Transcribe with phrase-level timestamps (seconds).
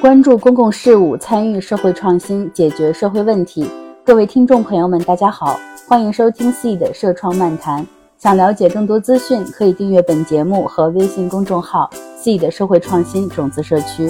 [0.00, 3.68] 关注公共事务，参与社会创新，解决社会问题。
[4.04, 7.84] 各位听众朋友们，大家好，欢迎收听 C 的社创漫谈。
[8.16, 14.08] 想了解更多资讯，可以订阅本节目和微信公众号 “C 的社会创新种子社区”。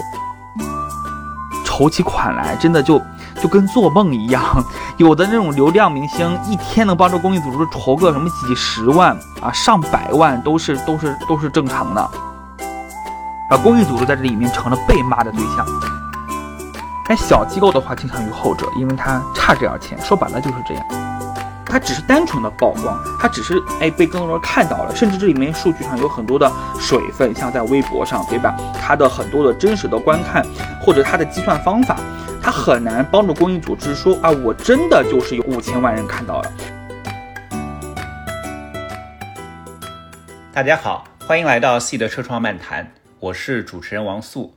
[1.64, 3.00] 筹起款来，真的就
[3.40, 4.42] 就跟做梦一样。
[4.98, 12.10] 有的那种流量明星，一天能帮助公益组织筹个什么几十万啊、上百万，都是都是都是正常的。
[13.50, 15.66] 而公益组织在这里面成了被骂的对象。
[17.06, 20.84] 但小机构的话倾向于后者，因为它差这点钱，说白了就是这样。
[21.64, 28.54] 它只是单纯的曝光，它只是哎被更多人看到了，甚至这里面数据上有很多的水分，像在微博上，对吧？
[28.80, 30.44] 它的很多的真实的观看
[30.80, 31.96] 或者它的计算方法，
[32.42, 36.52] 它很难帮助公益组织说啊，我真的就是有五千万人看到了。
[40.52, 42.90] 大家好，欢迎来到 C 的车窗漫谈，
[43.20, 44.54] 我是主持人王素。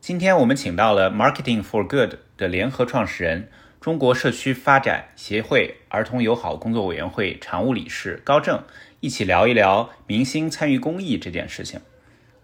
[0.00, 3.48] 今天我们请到了 Marketing for Good 的联合创始人。
[3.80, 8.64] 中国社区发展协会儿童友好工作委员会常务理事高正
[8.98, 11.80] 一起聊一聊明星参与公益这件事情。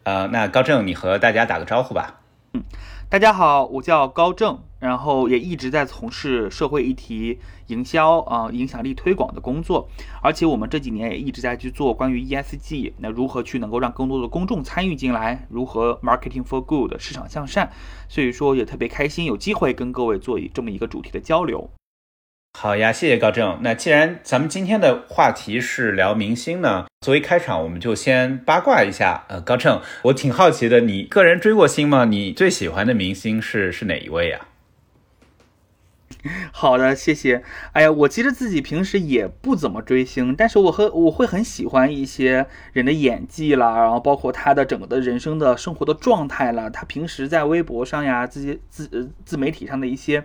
[0.04, 2.20] 呃，那高正，你和大家打个招呼吧。
[2.52, 2.62] 嗯，
[3.08, 4.58] 大家好，我叫高正。
[4.78, 9.88] 然后也一直在从事社会议题营销啊、影响力推广的工作，
[10.20, 17.70] 而且我们这几年也一直在去做关于 ESG，那如何去能够让更多的公众参与进来，如何 marketing for good 市场向善，
[18.08, 21.70] 所以说也特别开心有机会跟各位做这么一个主题的交流。
[22.58, 23.58] 好呀，谢谢高正。
[23.60, 29.26] 那既然咱们今天的话题是聊明星呢，作为开场，我们就先八卦一下。
[29.28, 32.06] 呃，高正，我挺好奇的，你个人追过星吗？
[32.06, 34.46] 你最喜欢的明星是是哪一位呀？
[36.50, 37.42] 好的，谢谢。
[37.72, 50.24] 哎呀，我其实自己平时也不怎么追星，但是我和我会很喜欢一些人的演技啦，然后包括他的整个的人生的生活的状态啦，他平时在微博上呀，自己自自媒体上的一些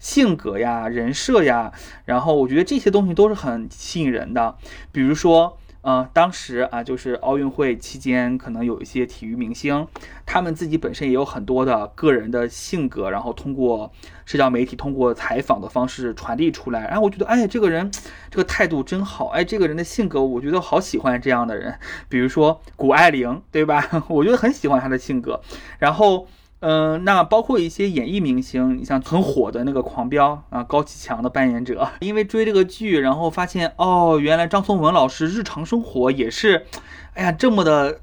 [0.00, 1.72] 性格呀、人设呀，
[2.06, 4.56] 然后我觉得这些东西都是很吸引人的，
[4.90, 5.56] 比如说。
[5.82, 9.88] 呃，当时啊，就是奥运会期间，可能有一些体育明星，
[10.26, 13.90] 他们自己本身也有很多的个人的性格，然后通过
[14.26, 16.86] 社交媒体、通过采访的方式传递出来。
[16.88, 17.90] 然后我觉得，哎，这个人
[18.30, 21.78] 这个态度真好，哎，这个人的性格，我觉得好喜欢这样的人。
[22.10, 23.82] 比如说谷爱凌，对吧？
[24.08, 25.40] 我觉得很喜欢她的性格。
[25.78, 26.28] 然后。
[26.60, 36.66] 嗯，那包括一些演艺明星，你像很火的那个《狂飙》啊，高启强的扮演者，因为追这个剧，然后发现哦，原来张颂文老师日常生活也是，
[37.14, 38.00] 哎呀，这么的，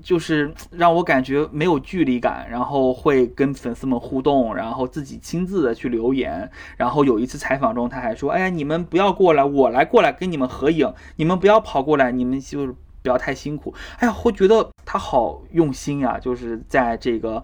[0.00, 13.74] 就是让我感觉没有距离感，然后会跟粉丝们互动，然后自己亲自的去留言，然后有一次采访中他还说，哎呀，你们不要过来，我来过来跟你们合影，你们不要跑过来，你们就是不要太辛苦。
[13.98, 17.42] 哎呀，会觉得他好用心呀，就是在这个。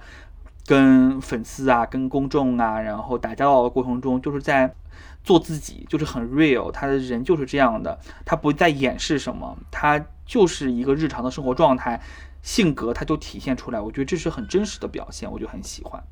[0.66, 4.74] 跟粉丝啊，跟公众啊，然后打交道的过程中，就是在
[5.22, 6.70] 做自己，就是很 real。
[6.70, 12.00] 他的人就是这样的，他不在掩饰什么，他就是一个日常的生活状态，
[12.42, 13.80] 性格他就体现出来。
[13.80, 16.02] 我觉得这是很真实的表现，我就很喜欢。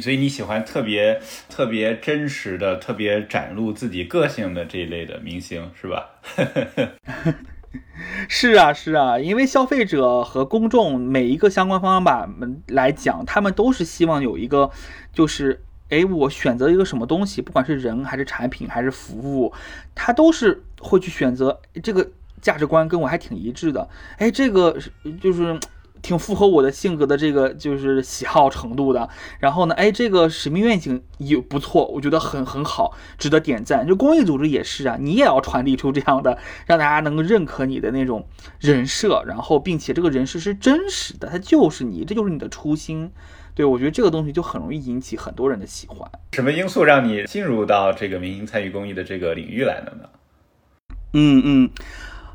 [0.00, 6.10] 所以你喜欢特别特别真实的、特别展露自己个性的这一类的明星，是吧？
[8.28, 14.70] 是啊，是啊，因为消费者和公众每一个相关方吧们来讲，他们都是希望有一个，
[15.12, 19.52] 就是，哎，我选择一个什么东西，不管是人还是产品还是服务，
[19.94, 22.10] 他都是会去选择这个
[22.40, 23.88] 价值观跟我还挺一致的，
[24.18, 24.76] 哎，这个
[25.20, 25.58] 就是。
[26.02, 33.86] 挺符合我的性格的这个就是喜好程度的，然后呢，哎，这个使命愿景也不错，我觉得很很好，值得点赞。
[33.86, 38.26] 就公益组织也是啊，你也要传递出这样的，让大家能够认可你的那种
[38.58, 43.10] 人设，然后并且这个人设是真实的，它就是你，这就是你的初心。
[43.54, 46.10] 对我觉得这个东西就很容易引起很多人的喜欢。
[46.32, 50.08] 什么因素让你进入到这个明星参与公益的这个领域来了呢？
[51.12, 51.70] 嗯嗯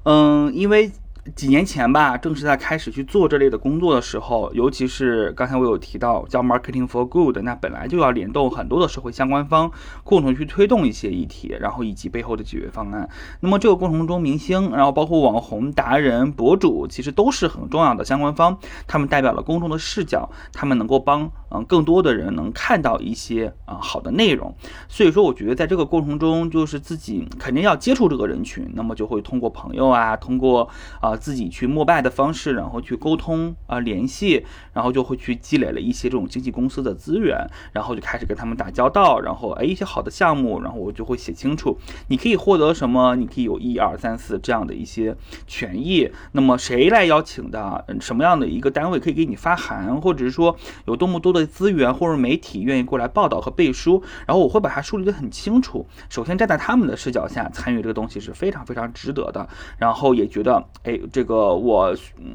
[0.03, 0.91] 嗯，因为。
[1.33, 9.71] 几年前吧，正是在开始去做这类的工作的时候，尤其是刚才我有提到叫 marketing for good，那本来就要联动很多的社会相关方，
[10.03, 13.09] 共同去推动一些议题，然后以及背后的解决方案。
[13.39, 18.55] 那么这个过程中，明星，然后包括网红、达人、博主，其实都是很重要的相关方，
[18.85, 24.55] 他们代表了公众的视角，他们能够帮嗯更多的人能看到一些啊好的内容。
[24.87, 30.69] 所以说，我觉得在这个过程中，就是自己肯定要接触这个人群，那么就会通过朋友啊，通过
[31.01, 31.14] 啊。
[31.15, 41.77] 自己去膜拜的方式，然后去沟通啊联系，然后就会去积累了一些这种经纪公司的资源，然后就开始跟他们打交道，然后哎一些好的项目，然后我就会写清楚，
[42.07, 45.15] 你可以获得什么，你可以有一二三四这样的一些
[45.47, 55.85] 权益，那么谁来邀请的，什么样的一个单位可以给你发函，或者是说有多么多的资源或者媒体愿意过来报道和背书，然后我会把它梳理得很清楚。
[56.09, 59.47] 首先站在他们的视角下参与这个东西是非常非常值得的，
[59.77, 62.33] 然后也觉得，哎，这个我，嗯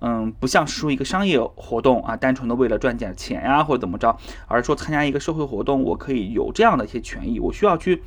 [0.00, 8.02] 嗯，不像是说一个商业活动啊，单纯的为了赚点钱呀或者怎么着，而是说参加一个社会活动，我可以有这样的一些权益，我需要去。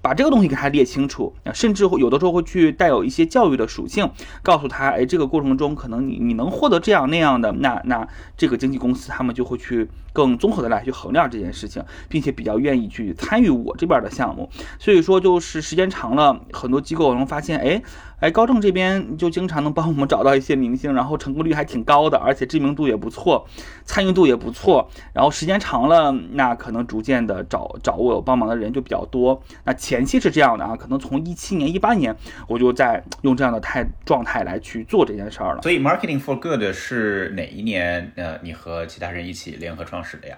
[0.00, 4.08] 把这个东西给他列清楚，甚至有的时候会去带有一些教育的属性，
[4.44, 8.06] 告诉他，哎，这个过程中可能你你能获得这样那样的，那那
[8.36, 14.48] 这个经纪公司他们就会去更综合的来去衡量这件事情，并且比较愿意去参与我这边的项目。
[14.78, 17.82] 所以说，就是时间长了，很多机构能发现，哎。
[18.20, 23.46] 哎，高正这边就经常能帮我们找到一些明星，然后成功率还挺高的，而且知名度也不错，
[23.84, 24.90] 参与度也不错。
[25.12, 29.40] 然后时间长了，那可能逐渐的找找我帮忙的人就比较多。
[29.64, 32.16] 那前期是这样的啊，可能从一七年、一八年，
[32.48, 35.62] 我就在用这样的态状态来去做这件事儿了。
[35.62, 38.12] 所以，Marketing for Good 是哪一年？
[38.16, 40.36] 呃，你和其他人一起联合创始的呀？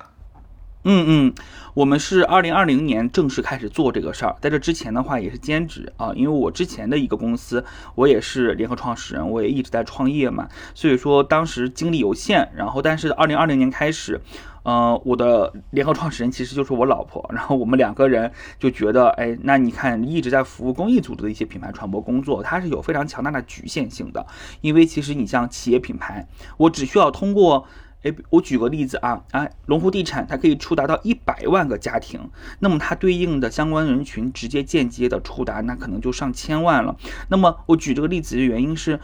[0.82, 1.34] 嗯嗯，
[1.74, 7.62] 我们是二零二零年正式开始做这个事儿，在这之前的话也是兼职啊，因为我之前的一个公司，
[7.94, 14.18] 我也是联合创始人，我也一直在创业嘛，所以说当时精力有限，然后但是二零二零年开始，
[14.62, 24.26] 呃，我的联合创始人其实就是我老婆，然后我们两个人就觉得，哎，那你看一直在服务公益组织的一些品牌传播工作，它是有非常强大的局限性的，
[24.62, 27.66] 因为其实你像企业品牌，我只需要通过。
[28.02, 32.30] 哎，我举个例子啊，啊，龙湖地产它可以触达到一百万个家庭，
[32.60, 36.96] 那么它对应的相关人群直接间接的触达，那可能就上千万了。
[37.28, 38.98] 那么我举这个例子的原因是，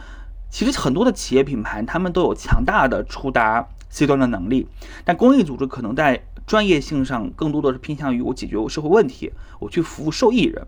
[0.49, 4.67] 其实很多的企业品牌他们都有强大的触达 C 端的能力，
[5.05, 10.65] 但公益组织可能在专业性上更多的是偏向于我解决我社会问题，我去服务受益人。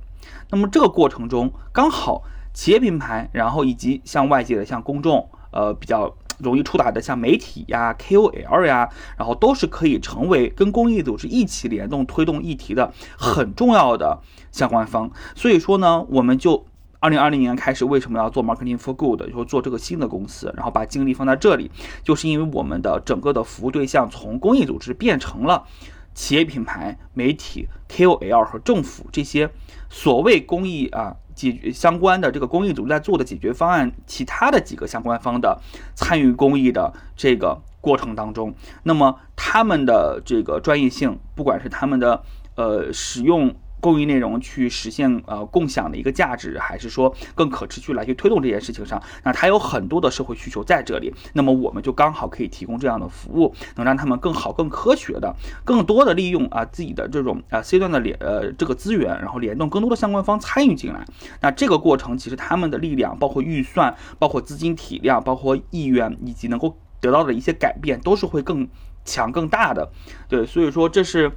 [0.51, 2.21] 那么这个过程中，刚好
[2.53, 6.15] 企业品牌，然后以及像外界的像公众，呃，比较。
[6.39, 14.21] 容易触达的像媒体呀、KOL 呀，然后都是可以成为跟公益组织一起联动推动议题的很重要的
[14.51, 15.11] 相关方。
[15.35, 16.65] 所以说呢，我们就
[16.99, 21.69] 二零二零年开始，为什么要做 Marketing for Good，就做这个新的公司，然后把精力放在这里，
[22.03, 25.65] 就是因为我们的整个的服务对象从公益组织变成了
[26.13, 29.49] 企业品牌、媒体、KOL 和政府这些
[29.89, 31.15] 所谓公益啊。
[31.39, 35.57] 解决相关的这个公益组织在做的解决方案，其他的几个相关方的
[35.95, 38.53] 参与公益的这个过程当中，
[38.83, 42.21] 那么他们的这个专业性，不管是他们的
[42.55, 43.55] 呃使用。
[43.79, 61.05] 公益内容去实现呃共享的一个价值，还是说更可持续来去推动这件事情上，那它有很多的社会需求在这里，那么我们就刚好可以提供这样的服务，能让他们更好、更科学的、更多的利用啊自己的这种啊 C 端的联呃这个资源，然后联动更多的相关方参与进来。
[61.41, 68.67] 那这个过程其实他们的力量，包括预算、包括资金体量、包括意愿以及能够得到的一些改变，都是会更
[69.05, 69.89] 强、更大的。
[70.27, 71.31] 对，所以说这是。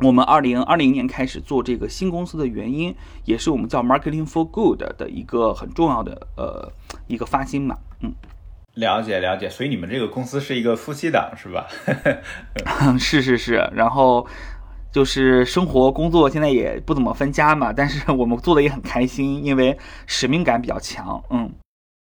[0.00, 2.92] 我们二零二零年开始做这个新公司的原因，
[3.24, 6.72] 也是我们叫 Marketing for Good 的一个很重要的呃
[7.06, 7.78] 一个发心嘛。
[8.00, 8.12] 嗯，
[8.74, 11.68] 了解了解，所以你们这个公司是一个夫妻档是吧？
[12.98, 14.26] 是是是，然后
[14.90, 21.22] 就是生活工作现在也不怎么分家嘛，但是我们做的也很开心，因为使命感比较强。
[21.30, 21.52] 嗯，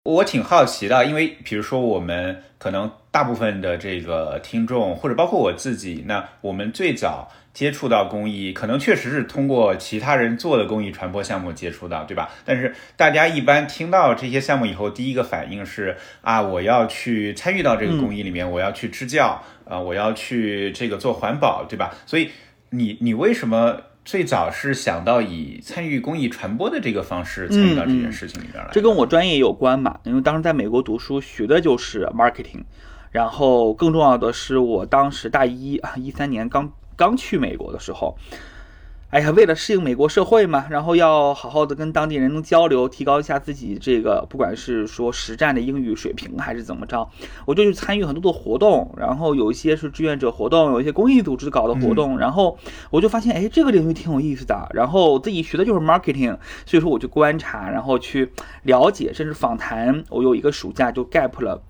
[0.05, 7.29] 我挺好奇的，因为比如说我们可能大部分的这个听众，或者包括我自己，那我们最早。
[7.57, 12.29] 接触到公益，可能确实是通过其他人做的公益传播项目接触到，对吧？
[12.45, 21.95] 但是大家一般听到这些项目以后，第一个反应是啊，我要去参与到这个公益里面，我要去支教，啊，我要去这个做环保，对吧？
[22.05, 22.29] 所以
[22.69, 28.69] 你你为什么最早是想到以参与公益传播的这个方式参与到这件事情里边来？
[28.71, 29.99] 这跟我专业有关嘛？
[30.05, 32.65] 因为当时在美国读书学的就是 marketing，
[33.13, 36.71] 然后更重要的是，我当时大一啊，一三年刚。
[36.97, 38.17] 刚去美国的时候，
[39.11, 47.09] 哎呀，为了适应美国社会嘛，然后要好好的跟当地人能交流，提高一下自己这个不管是说实战的英语水平还是怎么着，
[47.47, 52.59] 我就去参与很多的活动，然后有一些是志愿者活动，有一些公益组织搞的活动，然后
[52.91, 56.37] 我就发现，哎，这个领域挺有意思的，然后自己学的就是 marketing，
[56.67, 58.33] 所以说我就观察，然后去
[58.65, 60.03] 了解，甚至访谈。
[60.11, 61.63] 我有一个暑假就 gap 了。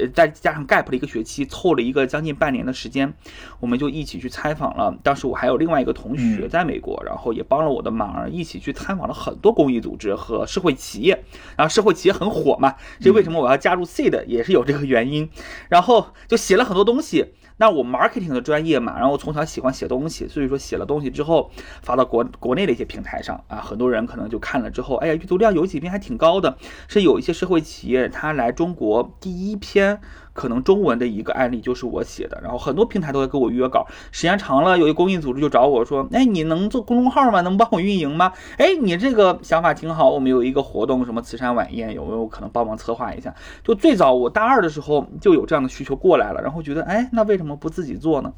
[0.00, 3.12] 呃，再加上 gap 的一个学期，凑了一个将近半年的时间，
[3.60, 4.96] 我们就一起去采访了。
[5.02, 11.24] 当时我还有另外一个同学在美国，然后也帮了我的忙，一起去采访了很多公益组织和社会企业。
[11.56, 15.28] 然后社会企业很火嘛，这为什么我要加入 seed 也是有这个原因。
[15.68, 17.34] 然后就写了很多东西。
[17.58, 21.50] 那我 marketing 的专业嘛，然后从小喜欢写东西，所以说写了东西之后
[21.82, 26.58] 发到国国内的一些平台上啊，很多人可能就看了之后，哎呀，阅读量有几篇还挺高的，
[26.88, 30.00] 是有一些社会企业他来中国第一篇
[30.36, 37.40] 可能中文的一个案例就是我写的，然后很多平台都会给我约稿，时间长了，有一公益组织就找我说，哎，你能做公众号吗？
[37.40, 38.32] 能帮我运营吗？
[38.58, 43.34] 哎，你这个想法挺好，我们有一个活动，什么慈善晚宴，有没有可能帮忙策划一下？
[43.64, 48.32] 就最早我大二的时候就有这样的需求过来了，然后觉得，哎，那为什么不自己做呢？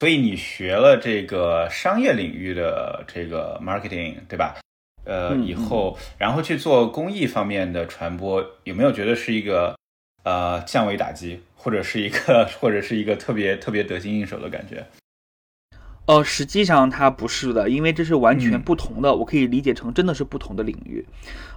[0.00, 4.54] 所以你学了这个商业领域的这个 marketing，对吧？
[5.04, 9.74] 呃，以后然后去做公益方面的传播，有没有觉得是一个
[10.28, 14.84] 呃降维打击，或者是一个 或者是一个特别特别得心应手的感觉？
[16.06, 21.04] 呃，实际上它不是的，因为这是完全不同的，我可以理解成真的是不同的领域。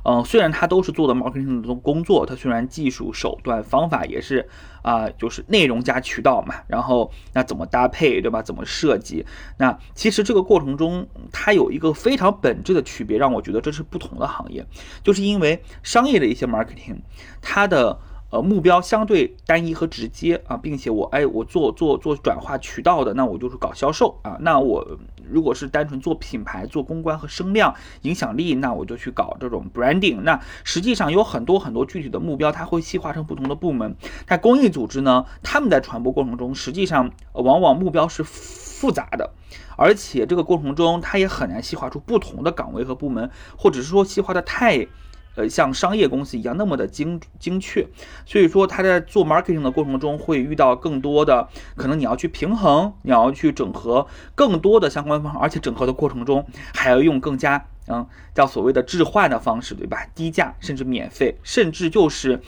[0.03, 4.49] 嗯，虽然它都是做的 marketing 的工作，它虽然技术手段方法也是
[4.81, 8.41] 啊，就是内容加渠道嘛，然后那怎么搭配，对吧？
[8.41, 9.25] 怎么设计？
[9.57, 14.65] 那其实这个过程中，它有一个非常本质的区别，让我觉得这是不同的行业，
[15.01, 16.97] 就是因为商业的一些 marketing，
[17.41, 17.97] 它的。
[18.31, 24.37] 呃，目标相对单一和直接啊，并且我哎，我做做做转化渠道的，那我就是搞销售啊。
[24.39, 24.97] 那我
[25.29, 30.21] 如果是单纯做品牌、做公关和声量影响力，那我就去搞这种 branding。
[30.21, 33.97] 那实际上有很多很多具体的目标，它会细化成不同的部门。
[34.25, 39.31] 但公益组织呢，他们在传播过程中，实际上往往目标是复杂的，
[39.75, 44.87] 而且这个过程中，它也很难细化出不同的岗位和部门，或者是说细化的太。
[45.35, 47.87] 呃，像商业公司一样那么的精精确，
[48.25, 60.05] 所以说他在做 marketing 的过程中会遇到更多的可能，你要去平衡，你要去整合更多的相关方，而且整合的过程中还要用更加嗯叫所谓的置换的方式，对吧？
[60.13, 62.41] 低价甚至免费，甚至就是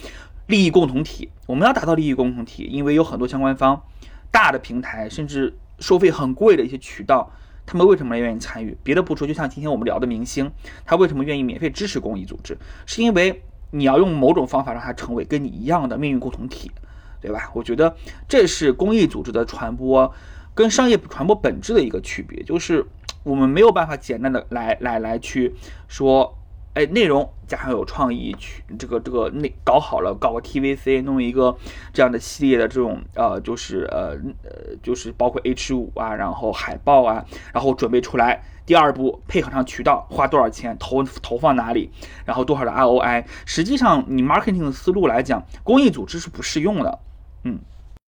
[0.48, 1.30] 利益共同体。
[1.46, 3.82] 我们要达到利益共同体，因为有很多相关方，
[4.30, 7.32] 大的平台甚至收费很贵的一些渠道。
[7.66, 8.78] 他们为什么愿意参与？
[8.84, 10.52] 别的不说，就像今天我们聊的明星，
[10.86, 12.58] 他为什么愿意免费支持公益组织？
[12.86, 16.72] 是因为你要用某种方法让他成为跟你一样的命运共同体，
[17.22, 17.50] 对吧？
[17.54, 17.96] 我觉得
[18.28, 20.14] 这是公益组织的传播
[20.54, 22.86] 跟商业传播本质的一个区别，就是
[23.24, 25.56] 我们没有办法简单的来来来去
[25.88, 26.38] 说。
[26.74, 31.56] 哎，内容加上有创意，去这个这个内搞好了，搞个 TVC，弄一个
[31.94, 38.44] 这样的系列的这种呃，就是呃呃，就是包括 H 五啊，然后海报啊，然后准备出来。
[38.66, 41.92] 第二步配合上渠道，花多少钱投投放哪里，
[42.26, 43.26] 然后多少的 ROI。
[43.46, 47.00] 实际上，你 marketing 的思路来讲，公益组织是不适用的。
[47.44, 47.60] 嗯。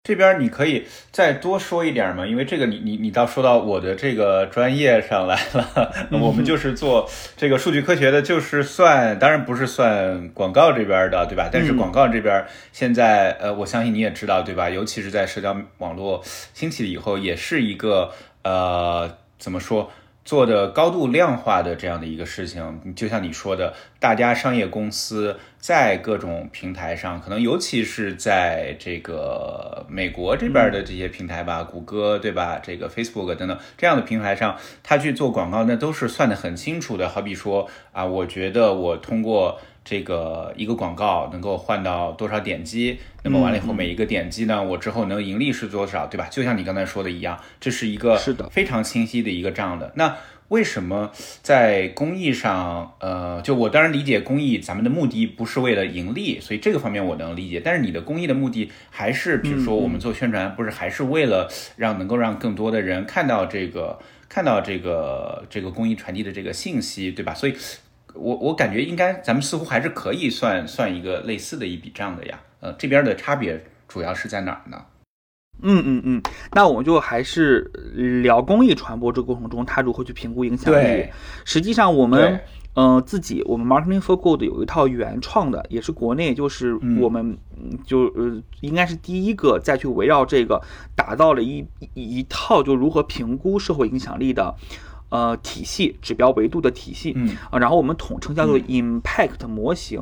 [0.05, 2.27] 这边你可以再多说一点吗？
[2.27, 5.93] 因为这个你你你倒说到我的这个专业上来了。
[6.11, 11.47] 我们就是做这个数据科学的，就是算当然不是算广告这边的，对吧？
[11.49, 14.69] 但是广告这边现在呃，我相信你也知道，对吧？
[14.69, 16.21] 尤其是在社交网络
[16.53, 18.11] 兴起了以后，也是一个
[18.43, 19.89] 呃怎么说？
[20.25, 37.09] 做的高度量化的这样的一个事情，就像你说的，大家商业公司在各种平台上，可能尤其是在这个美国这边的这些平台吧，谷歌对吧，这个 Facebook 等等这样的平台上，他去做广告，那都是算得很清楚的。
[37.09, 39.59] 好比说啊，我觉得我通过。
[39.85, 42.99] 这个一个广告能够换到多少点击？
[43.23, 46.27] 那么完了以后，每一个点击呢，我之后能盈利是多少，对吧？
[46.29, 49.91] 就像你刚才说的一样，这是一个是的非常清晰的一个账的。
[49.95, 50.17] 那
[50.49, 51.11] 为什么
[51.41, 57.61] 在公益上，呃，就我当然理解公益，咱们的目的不是为了盈利，所以这个方面我能理解。
[57.63, 63.99] 但是你的公益的目的还是，比如说我们做宣传，不是还是为了让能够让更多的人看到这个
[64.29, 67.33] 看到这个这个公益传递的这个信息，对吧？
[67.33, 67.55] 所以。
[68.13, 72.39] 我我感觉应该，咱们似乎还是可以算算一个类似的一笔账的呀。
[72.59, 74.85] 呃，这边的差别主要是在哪儿呢？
[75.61, 76.21] 嗯嗯嗯，
[76.53, 77.61] 那我们就还是
[78.23, 81.07] 聊公益传播这个过程中，它如何去评估影响力。
[81.45, 82.39] 实际上我们
[82.75, 87.37] 嗯自己，我们 Marketing for Good 有一套原创的，也是国内就是我们
[87.85, 90.61] 就呃应该是第一个再去围绕这个
[90.95, 94.55] 打造了一一套就如何评估社会影响力的。
[95.13, 100.01] 呃，体系指标维度的体系，嗯啊，然后我们统称叫做 impact 模型。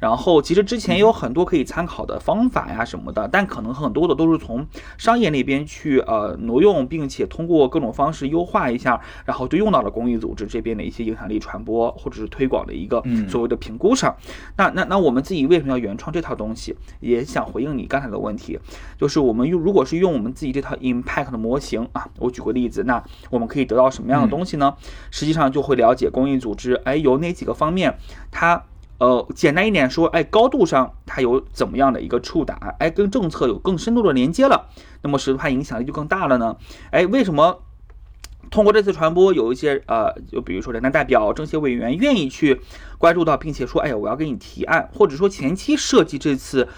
[0.00, 4.66] 然后其实之前也有很多可以参考的方法呀什么的，但可能很多的都是从
[4.98, 14.16] 商业那边去呃挪用，并且通过各种方式优化一下，然后就用到了公益组织这边的一些影响力传播或者是推广的一个所谓的评估上。
[14.56, 16.74] 那那那我们自己为什么要原创这套东西？
[17.00, 18.58] 也想回应你刚才的问题，
[18.98, 24.74] 就是我们用如果是用我们自己这套 impact 的模型啊，我举个例子，那我们可以得到什么样的东西呢？
[25.10, 27.98] 实际上就会了解公益组织，哎，有哪几个方面
[28.30, 28.64] 它。
[29.00, 34.68] 呃，简单一点说，哎，高度上它有怎么样的一个触达，哎，跟政策有更深度的连接了，
[35.00, 36.58] 那么使它影响力就更大了呢？
[36.90, 37.62] 哎，为什么
[38.50, 42.60] 通过这次传播，有一些呃，就比如说人大代表、政协委员愿意去
[42.98, 46.68] 关注到，并且说，哎呀，我要给你提案，或者说前期设计这次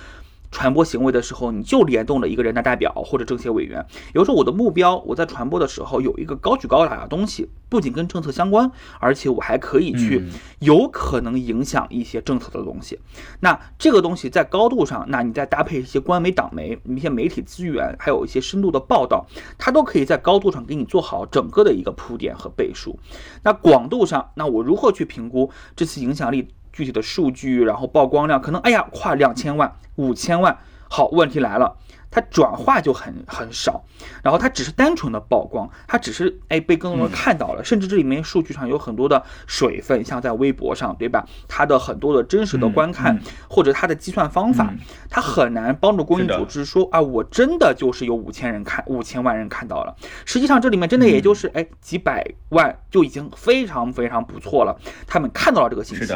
[0.53, 3.85] 传播行为的时候，你就联动了一个人大代表或者政协委员。
[4.13, 10.23] 有时候我的目标，我在传播的时候有一个高举高打的东西，不仅跟政策相关，而且我还可以去
[10.61, 13.01] 有可能影响一些政策的东西。
[13.41, 22.99] 那这个东西在高度上，那你再搭配一些官媒、党媒、一些媒体资源，还有一些深度的报道，它都可以在高度上给你做好整个的一个铺垫和背书。
[23.43, 26.49] 那广度上，那我如何去评估这次影响力？
[26.73, 30.57] 具体的数据，然后曝光量可能，哎呀，跨两千万、五千万。
[30.89, 31.77] 好，问题来了。
[32.13, 33.83] 它转化就很很少，
[34.23, 41.27] 然后它只是单纯的曝光，它只是哎被更多人看到了，甚至这里面数据上有很多的水分，像在微博上，对吧？
[41.49, 44.71] 它的很多的真实的观看或者它的计算方法，
[45.09, 49.97] 它很难帮助公益组织说啊，我真的就是有五千人看，五千万人看到了。
[50.27, 56.13] 实际上这里面真的也就是哎几百万就已经非常非常不错了，他们看到了这个信息，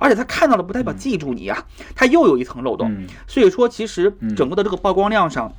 [0.00, 3.06] 而且他看到了不代表记住你啊，他又有一层漏洞。
[3.28, 5.30] 所以说其实整个的这个曝光量。
[5.36, 5.52] 上，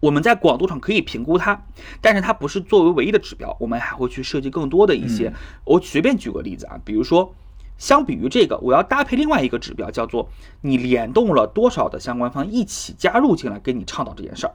[0.00, 1.64] 我们在广度上可以评估它，
[2.00, 5.32] 但是它不是作为唯一的指标，我们还会去设计更多的一些。
[5.64, 7.34] 我随便举个例子啊，比如说，
[7.78, 10.28] 相比于这个，我要搭配另外一个指标，叫做
[10.60, 14.54] 你联动了多少的相关方一起加入进来跟你倡导这件事儿。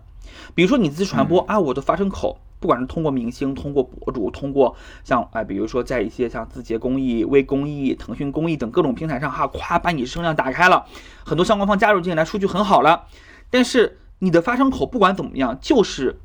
[0.55, 10.85] 比如说你自传播啊，我的发声口，不管是通过明星、通过博主、通过像哎，比如说在一些像字节公益、微公益、腾讯公益等各种平台上哈，夸把你声量打开了，
[11.25, 13.07] 很多相关方加入进来，数据很好了，
[13.49, 13.99] 但是。
[14.23, 16.17] 你的发声口不管怎么样，就是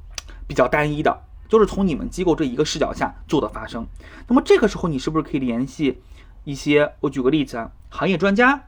[0.46, 3.88] 比较单一的，就是从你们机构这一个视角下做的发声。
[4.28, 6.00] 那么这个时候，你是不是可以联系
[6.44, 6.92] 一些？
[7.00, 8.66] 我举个例子啊，行业专家，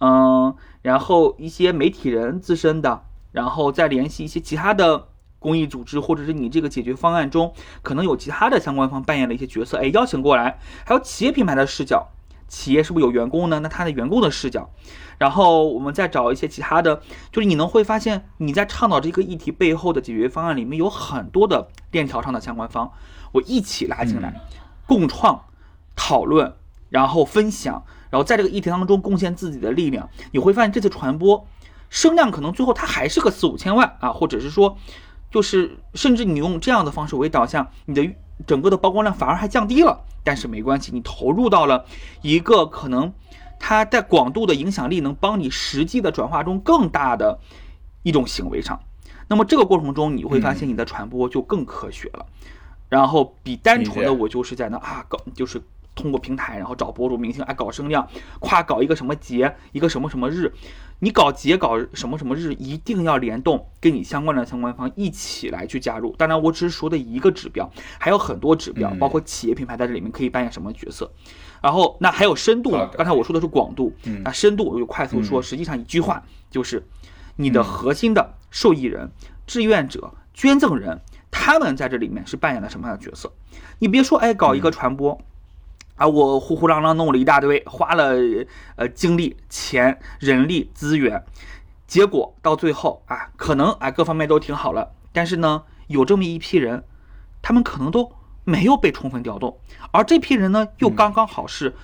[0.00, 12.08] 嗯，然后一些媒体人自身的，然后再联系一些其他的公益组织，或者是你这个解决方案中可能有其他的相关方扮演了一些角色，哎，邀请过来，还有企业品牌的视角。
[12.48, 13.60] 企业是不是有员工呢？
[13.60, 14.70] 那他的员工的视角，
[15.18, 22.92] 然后我们再找一些其他的，就是你能会发现你在倡导这个议题背后的解决方案里面有很多的链条上的相关方，
[23.32, 24.40] 我一起拉进来，
[24.86, 25.44] 共创、
[25.96, 26.54] 讨论，
[26.88, 31.46] 然后分享，然后在这个议题当中贡献自己的力量，你会发现这次传播
[31.90, 34.78] 声量可能最后它还是个四五千万啊，或者是说，
[35.30, 38.14] 就是甚至你用这样的方式为导向，你的。
[38.46, 41.84] 整个的曝光量反而还降低了，但是没关系，你投入到了
[42.22, 43.12] 一个可能
[43.58, 47.38] 它在广度的影响力能帮你实际的转化中更大的
[48.02, 48.80] 一种行为上。
[49.28, 52.26] 那么这个过程中你会发现你的传播就更科学了，
[52.88, 55.60] 然后比单纯的我就是在那啊搞就是
[55.96, 60.52] 通过平台然后找博主明星哎搞声量，夸搞一个什么节一个什么什么日。
[61.00, 66.14] 你搞节搞什么什么日，一定要联动跟你相关的相关方一起来去加入。
[66.16, 71.12] 当然，我只是说的一个指标，还有很多指标，包括企业品牌在这里面可以扮演什么角色。
[71.60, 73.92] 然后，那还有深度，刚才我说的是广度，
[74.24, 75.42] 那深度我就快速说。
[75.42, 76.82] 实际上一句话就是，
[77.36, 79.10] 你的核心的受益人、
[79.46, 83.30] 志愿者、捐赠人，他们在这里面是扮演了什么样的角色？
[83.80, 85.20] 你别说，哎，搞一个传播。
[85.96, 88.14] 啊，我呼呼啷啷弄了一大堆，花了
[88.76, 91.24] 呃精力、钱、人力资源，
[91.86, 96.84] 结果到最后啊，可能啊各方面都挺好了，但是呢，有这么一批人，
[97.40, 98.12] 他们可能都
[98.44, 99.58] 没有被充分调动，
[99.90, 101.74] 而这批人呢，又刚刚好是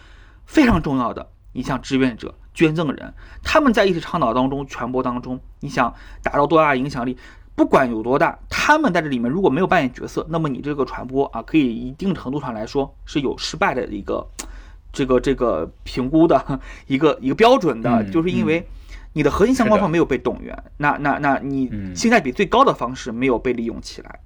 [0.45, 7.17] 非常重要的，你像志愿者、捐赠人，他们在一起倡导当中、传播当中，你想达到多大的影响力？
[7.55, 14.27] 不管有多大，他们在这里面如果没有扮演角色，那么你这个传播啊，可以一定程度上来说是有失败的一个
[14.93, 18.67] 这个这个评估的 一个一个标准的，就是因为
[19.13, 24.21] 你的核心相关方没有被动员，那那那你性价比最高的方式没有被利用起来，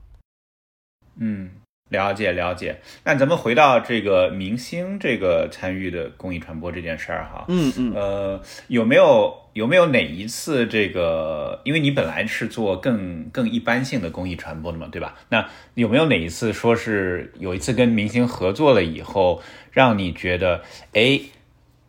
[1.17, 1.51] 嗯。
[1.89, 15.15] 了解了解，那咱们回到这个明星这个参与的公益传播这件事儿哈，嗯嗯，呃，有没有有没有哪一次这个，因为你本来是做更更一般性的公益传播的嘛，对吧？
[15.29, 21.21] 那有没有哪一次说是有一次跟明星合作了以后，让你觉得，哎？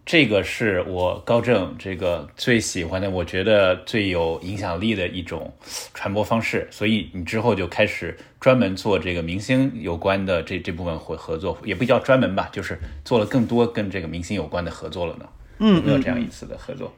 [0.07, 5.53] 这个是我高正这个最喜欢的，我觉得最有影响力的一种
[5.93, 15.25] 传播方式，所以你之后就开始专门做这个明星有关的这这部分合合作，也不叫专门吧，就是做了更多跟这个明星有关的合作了呢。
[15.59, 16.93] 嗯，有没有这样一次的合作。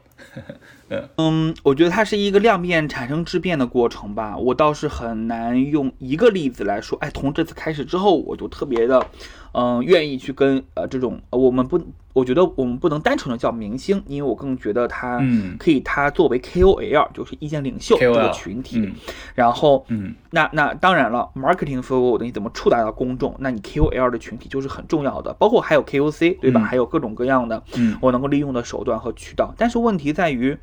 [1.16, 6.96] 嗯，我觉得它是一个量变产生质变的过程吧，我倒是很难用一个例子来说。
[7.00, 9.04] 哎，从这次开始之后，我就特别的。
[9.52, 11.80] 嗯，愿意去跟呃这种，我们不，
[12.12, 15.18] 我觉得我们不能单纯的叫明星，因为我更觉得他
[15.58, 18.92] 可以，他作为 KOL，就是意见领袖这个群体。
[19.34, 23.34] 然后，嗯，那那当然了，marketing forward 你怎么触达到公众？
[23.38, 26.60] 那你 KOL 的群体就是很重要的，包括还有 KOC，对吧？
[26.60, 27.62] 还有各种各样的
[28.00, 29.54] 我能够利用的手段和渠道。
[29.56, 30.56] 但是问题在于，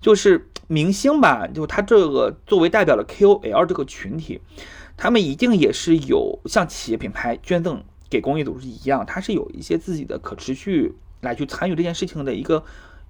[0.00, 4.40] 就是明星吧，就他这个作为代表了 KOL 这个群体，
[4.96, 12.64] 他们一定也是有向企业品牌捐赠给公益组织一样，它是有一些自己的可持续来去参与这件事情的一个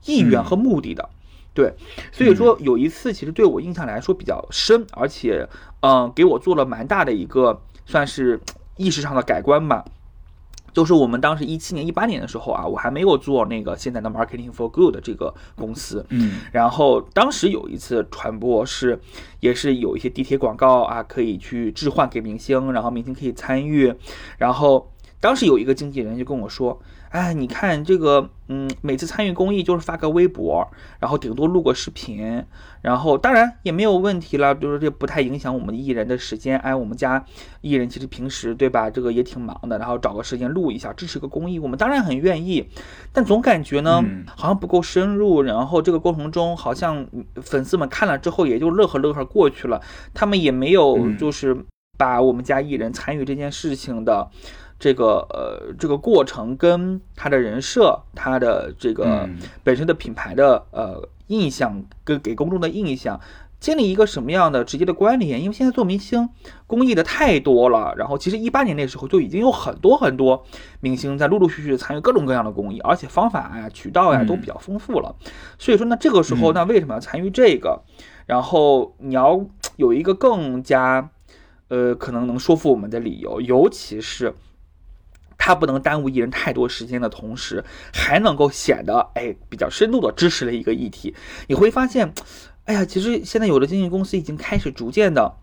[0.04, 1.09] 意愿和目的的。
[1.54, 1.72] 对，
[2.12, 5.48] 所以说有一次其实对我印象来说比较深，而且
[5.80, 8.40] 嗯，给我做了蛮大的一个算是
[8.76, 9.85] 意识上的改观吧。
[10.76, 19.00] 就是我们当时一七年、一八年的时候啊，我还没有做那个现在的 Marketing for Good 这个公司，嗯，然后当时有一次传播是，
[19.40, 23.90] 也是有一些地铁广告啊，可以去置换给明星，然后明星可以参与，
[24.36, 26.78] 然后当时有一个经纪人就跟我说。
[27.16, 30.68] 哎，你看这个，嗯，每次参与公益就是发个微博，
[31.00, 32.44] 然后顶多录个视频，
[32.83, 36.59] 然后当然也没有问题了，就是这不太影响我们艺人的时间。
[36.59, 37.24] 哎，我们家
[37.62, 42.68] 艺人其实平时对吧，这个也挺忙的，然后找个时间录一下，支持个公益，我们当然很愿意。
[43.14, 44.05] 但总感觉呢，
[44.37, 47.07] 好像不够深入，然后这个过程中好像
[47.40, 49.81] 粉丝们看了之后也就乐呵乐呵过去了，
[50.12, 51.57] 他们也没有就是
[51.96, 54.29] 把我们家艺人参与这件事情的。
[54.78, 59.28] 这个呃，这个过程跟他的人设、他的这个
[59.64, 63.18] 本身的品牌的呃印象跟给公众的印象
[63.58, 65.40] 建立一个什么样的直接的关联？
[65.40, 66.28] 因为现在做明星
[66.66, 70.44] 公益的太多了，然后其实一八年那时候就已经有很多很多
[70.80, 75.16] 明星在陆陆续续参与各种各样的公益，而且方法呀、渠道呀都比较丰富了。
[75.58, 77.82] 所以说呢，这个时候那为什么要参与这个？
[78.26, 81.08] 然后你要有一个更加
[81.68, 84.34] 呃可能能说服我们的理由，尤其是。
[85.38, 91.14] 它不能耽误艺人太多时间的同时，还能够显得哎比较深度的支持了一个议题。
[91.49, 92.12] 你会发现，
[92.64, 95.37] 哎呀，其实现在有的经纪公司已经开始逐渐的，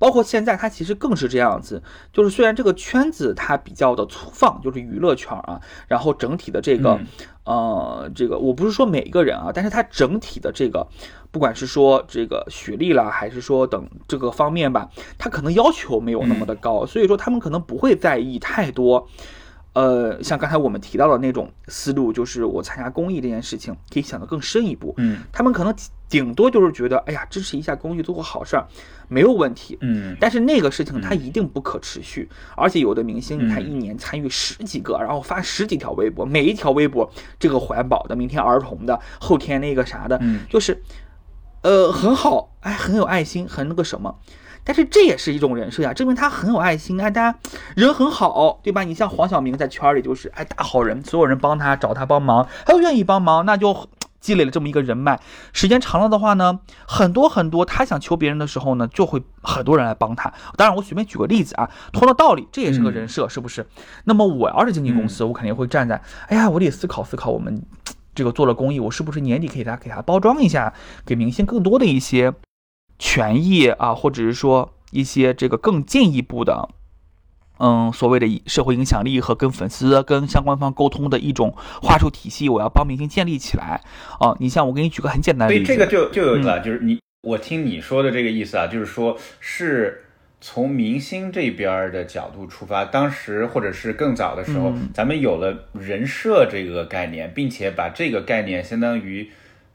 [0.00, 1.80] 包括现在它其实更是这样子。
[2.12, 6.98] 就是虽然这个圈子它比较的粗放，就是娱乐圈啊，然后整体的这个，
[7.44, 10.86] 呃，这个我不是说每一个人啊，但是它整体的这个，
[11.30, 19.06] 不管是说这个学历啦，还是说等这个方面吧，他可能要求没有那么的高，所以说他们可能不会在意太多。
[19.72, 24.92] 呃，像刚才我们提到的那种思路，就是我参加公益这件事情，可以想得更深一步。
[24.96, 25.72] 嗯，他们可能
[26.10, 28.66] 顶多就是觉得，哎呀，支持一下公益，做个好事儿，
[29.08, 29.78] 没有问题。
[29.80, 40.20] 嗯，但是那个事情它一定不可持续，而且有的明星，你看一年参与十几个，然后发十几条微博，每一条微博这个环保的，明天儿童的，后天那个啥的，
[40.50, 40.82] 就是，
[41.62, 44.16] 呃，很好，哎，很有爱心，很那个什么。
[44.62, 47.38] 但是这也是一种人设呀，证明他很有爱心，啊，大家
[47.74, 48.82] 人很好，对吧？
[48.82, 53.88] 你像黄晓明在圈里就是哎大好人，所有人帮他找他帮忙，他又愿意帮忙，那就
[54.20, 55.20] 积累了这么一个人脉。
[55.52, 60.32] 时间长了的话呢，很多很多他想求别人的时候呢，就会很多人来帮他。
[60.56, 63.66] 当然，我随便举个例子啊，同样的道理，这也是个人设，是不是？
[64.04, 67.62] 那么我要是经纪公司，我肯定会站在，哎呀，我得思考思考，我们
[68.14, 70.72] 这个做了公益，我是不是年底可以给他给他包装一下，
[71.04, 72.34] 给明星更多的一些。
[73.02, 76.68] 权益啊，或者是说一些这个更进一步的，
[77.60, 83.80] 嗯，所谓的社会影响力和跟粉丝、跟相关方沟通的一种话术体系，我要帮明星建立起来
[84.18, 84.34] 啊。
[84.40, 90.04] 你像我给你举个很简单的例子，这个就就有一个，就是你我听你说的这个意思啊，就是说是
[90.40, 99.30] 从明星这边的角度出发，当时或者是更早的时候，咱们有了人设这个概念，并且把这个概念相当于。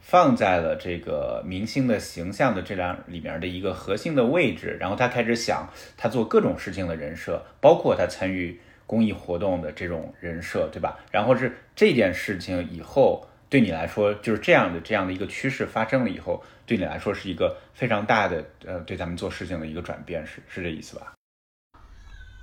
[0.07, 10.99] 放在了这个明星的形象的这两里面的一个核心的位置，然后他开始想他做各种事情的人设，包括他参与公益活动的这种人设，对吧？
[11.11, 21.14] 然后是这件事情以后对你来说就是这样的这样的一个趋势发生了以后，对你来说是一个非常大的呃对咱们做事情的一个转变，是是这意思吧？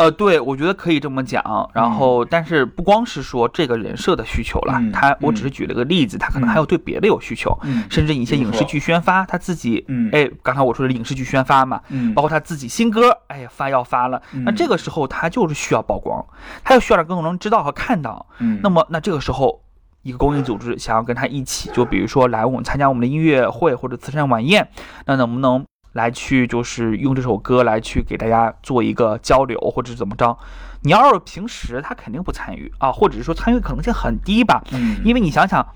[0.03, 1.41] 呃，对，我觉得可以这么讲。
[1.73, 7.57] 然后，但是不光是说这个人设的需求了，他我只是举了个例子，他可能还有对别的有需求，
[7.89, 11.81] 甚至一些影视剧宣发，他自己，哎，刚才我说的影视剧宣发嘛，
[12.17, 16.25] 包括他自己新歌，哎，发要发了，那这个时候他就是需要曝光，
[16.65, 18.27] 他又需要让更多人知道和看到。
[18.61, 19.61] 那么，那这个时候，
[20.03, 24.69] 一个公益组织想要跟他一起，就比如说来我们参加我们的音乐会或者慈善晚宴，
[25.07, 25.65] 那能不能？
[25.93, 30.37] 来去就是用这首歌来去给大家做一个交流，或者是怎么着？
[30.83, 34.63] 你要是平时他肯定不参与啊，或者是说参与可能性很低吧。
[34.73, 35.67] 嗯，因为你想想，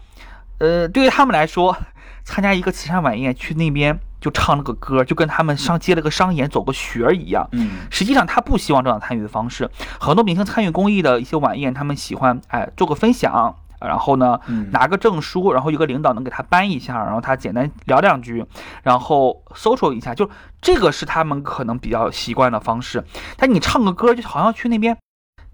[0.58, 1.76] 呃，对于他们来说，
[2.24, 7.48] 参加一个慈善晚宴去那边就唱了个歌，就跟他们上接了个商演走个学儿一样。
[7.52, 9.70] 嗯，实际上他不希望这样参与的方式。
[10.00, 13.54] 很多明星参与公益的一些晚宴，他们喜欢哎做个分享。
[13.80, 14.38] 然后呢，
[14.70, 18.44] 拿个证书，然后有个领导能给他颁一下，然后他简单聊两句，
[18.82, 20.28] 然后 social 一下，就
[20.60, 23.04] 这个是他们可能比较习惯的方式。
[23.36, 24.96] 但你唱个歌，就好像去那边，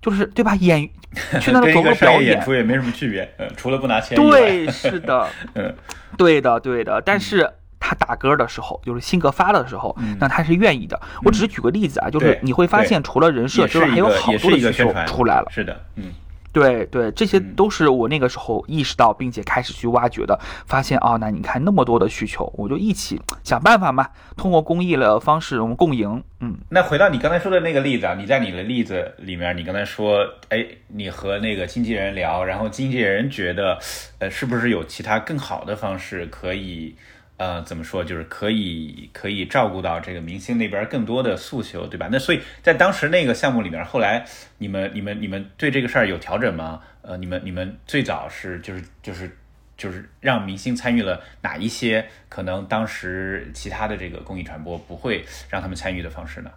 [0.01, 0.55] 就是对吧？
[0.57, 0.89] 演
[1.41, 4.17] 去那做个表演，演出也没什么区别，嗯，除了不拿钱。
[4.17, 5.75] 对， 是的，嗯，
[6.17, 7.03] 对的，对的。
[7.03, 7.47] 但是
[7.79, 10.99] 他打歌的时候，就是新歌发的时候，嗯那他是愿意的。
[11.23, 15.47] 我只是举个例子啊，就是你会发现，除了人设之外，还有好多的需求一个宣传出来了。
[15.51, 16.05] 是的，嗯
[16.53, 26.23] 对对，这些嗯都是我那个时候意识到并且开始去挖掘的，发现哦，那你看那么多的需求，我就一起想办法嘛，通过公益的方式我们共赢。
[26.41, 30.19] 嗯，那回到你刚才说的那个例子啊，你在你的例子里面，你刚才说，
[30.51, 33.79] 哎，你和那个经纪人聊，然后经纪人觉得，
[34.19, 36.97] 呃，是不是有其他更好的方式可以，
[37.37, 42.09] 呃，怎么说，就是可以可以照顾到这个明星那边更多的诉求，对吧？
[42.11, 44.25] 那所以在当时那个项目里面，后来
[44.59, 46.81] 你们你们你们对这个事儿有调整吗？
[47.03, 49.37] 呃，你们你们最早是就是就是。
[49.75, 56.51] 就是让明星参与了哪一些可能当时其他的这个公益传播不会让他们参与的方式呢？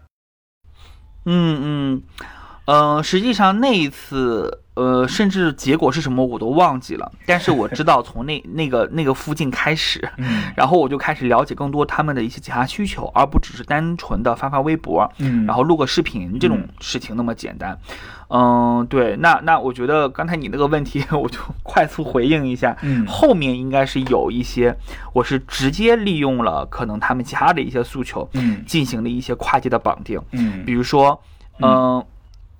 [1.25, 2.03] 嗯嗯，
[2.65, 17.77] 呃，实际上那一次，呃，甚至结果是什么我都忘记了，但是我知道从那 那个那个附近开始，嗯然后我就开始了解更多他们的一些其他需求，而不只是单纯的发发微博，嗯然后录个视频这种事情那么简单。
[18.27, 22.75] 嗯，对，那那我觉得刚才你那个问题， 我就快速回应一下。
[22.81, 24.75] 嗯后面应该是有一些，
[25.13, 30.19] 我是直接利用了可能他们其他的一些诉求，嗯进行了一些跨界的绑定。
[30.31, 31.21] 嗯比如说，
[31.61, 32.03] 嗯、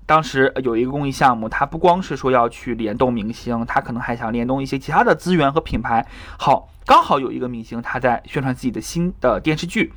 [0.06, 6.06] 当时有一个公益项目，它不光是说要去联动明星，它可能还想联动一些其他的资源和品牌。
[6.38, 9.92] 好，刚好有一个明星他在宣传自己的新的电视剧。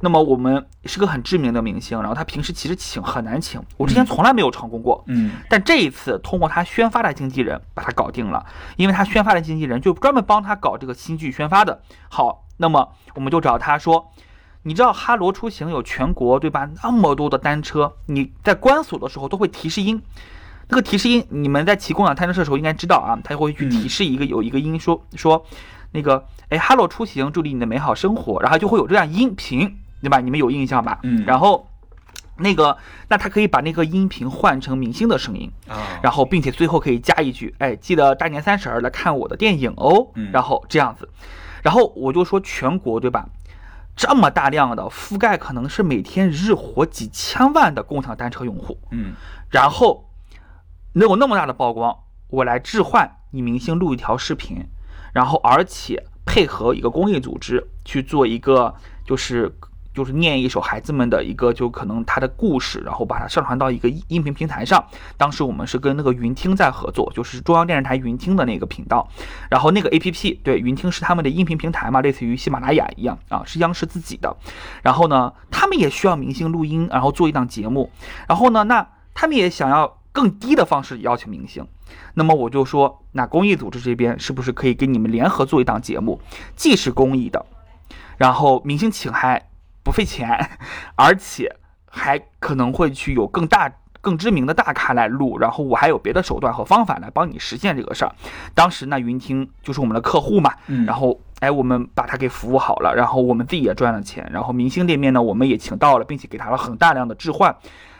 [0.00, 5.02] 那么我们是个很知名的明星，然后他平时其实请很难请，我之前从来没有成功过。
[5.06, 8.44] 嗯但这一次通过他宣发的经纪人把他搞定了，
[8.76, 11.80] 因为他宣发的经纪人就专门帮他搞这个新剧宣发的。
[12.10, 14.12] 好，那么我们就找他说，
[14.66, 16.68] 你知道哈罗出行有全国对吧？
[16.82, 20.02] 那么多的单车，你在关锁的时候都会提示音。
[20.68, 25.46] 那个提示音，你们在骑共享单车的时候应该知道啊，它会去提示一个有一个音说说，
[25.92, 30.18] 那个哎哈罗出行，助力你的美好生活，然后就会有这样音频，对吧？
[30.18, 30.98] 你们有印象吧？
[31.04, 31.68] 嗯然后
[32.38, 32.76] 那个，
[33.06, 40.08] 那他可以把那个音频换成明星的声音，啊，然后并且最后可以加一句，哎，记得大年三十儿来看我的电影哦。
[40.16, 41.08] 嗯然后这样子，
[41.62, 43.24] 然后我就说全国对吧？
[43.96, 49.14] 这么大量的覆盖，可能是每天日活几千万的共享单车用户，嗯
[49.50, 50.10] 然后
[50.92, 54.64] 能有那么大的曝光，我来置换你明星录一条视频，
[55.12, 59.56] 然后而且配合一个公益组织去做一个就是。
[59.96, 64.84] 就是念一首孩子们的一个，就可能他的故事，然后把它上传到一个音频平台上。
[65.16, 69.08] 当时我们是跟那个云听在合作，就是中央电视台云听的那个频道。
[69.50, 74.36] 然后那个 A P P 对云听是他们的音频平台嘛，类似于喜马拉雅一样啊，是央视自己的。
[74.82, 77.90] 然后呢，他们也需要明星录音，然后做一档节目。
[78.28, 81.66] 然后呢，那他们也想要更低的方式邀请明星。
[82.14, 86.20] 那么我就说，那公益组织这边是不是可以跟你们联合做一档节目，
[86.54, 87.46] 既是公益的，
[88.16, 89.48] 然后明星请还
[89.86, 90.28] 不费钱，
[90.96, 91.54] 而且
[91.88, 93.72] 还可能会去有更大。
[94.02, 98.14] 更知名的大咖来录，然后我还有别的手段和方法来帮你实现这个事儿。
[98.54, 107.56] 当时那云听就是我们的客户嘛，嗯然后哎，我们把他给服务好了，然后我们自己也赚了钱，然后明星店面呢，我们也请到了，并且给他了很大量的置换，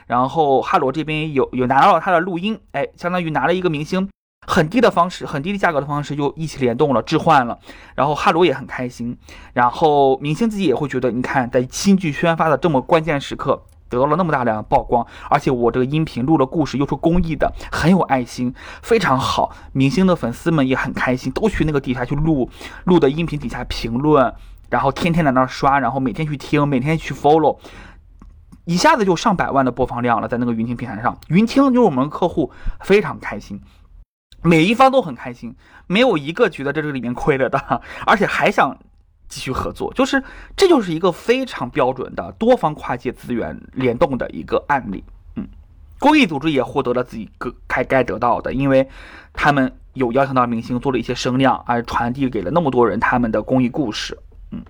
[0.06, 4.08] 然后哈罗这边有有拿到了他的录音，哎，相当于拿了一个明星
[4.46, 7.58] 很低的方式，很低的价格的方式就一起联动了，置换了，
[7.94, 9.16] 然后哈罗也很开心，
[9.52, 13.62] 然后明星自己也会觉得，你看在新剧宣发的这么关键时刻。
[13.88, 19.52] 得到了那么大量的曝光，而且我这个音频录了故事，又是公益的，很有爱心，非常好。
[19.70, 22.50] 明星的粉丝们也很开心，都去那个底下去录，
[22.82, 24.34] 录的音频底下评论，
[24.70, 27.58] 然后天天在那儿刷，然后每天去听，每天去 follow，
[28.64, 31.16] 一下子就上百万的播放量了，在那个云听平台上。
[31.28, 33.60] 云听就是我们客户非常开心，
[34.42, 35.54] 每一方都很开心，
[35.86, 38.78] 没有一个觉得在这里面亏了的， 而且还想
[39.28, 40.22] 继续合作，就是
[40.56, 45.02] 这就是一个非常标准的多方跨界资源联动的一个案例。
[45.34, 45.48] 嗯，
[45.98, 48.88] 公益组织也获得了自己该该该得到的，因为
[49.32, 54.16] 他们有邀请到明星做了一些声量，而传递给了那么多人他们的公益故事。
[54.52, 54.62] 嗯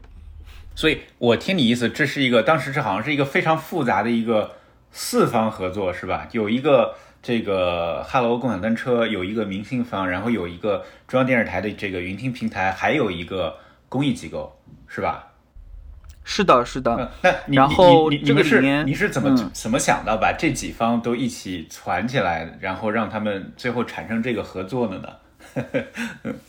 [0.74, 4.52] 所以我听你意思，这是一个当时这好像是一个非常复杂的一个
[4.92, 6.28] 四方合作，是吧？
[6.32, 6.94] 有一个
[7.26, 13.52] 这个哈喽共享单车，有一个明星方，然后有一个中央电视台的这个云听平台，还有一个
[13.88, 15.26] 公益机构，是吧？
[16.22, 16.94] 是的，是的。
[16.94, 25.08] 嗯，那你然后你你你这个们是你是怎么、嗯怎么想到把这几方都一起攒起来，然后让他们最后产生这个合作的呢？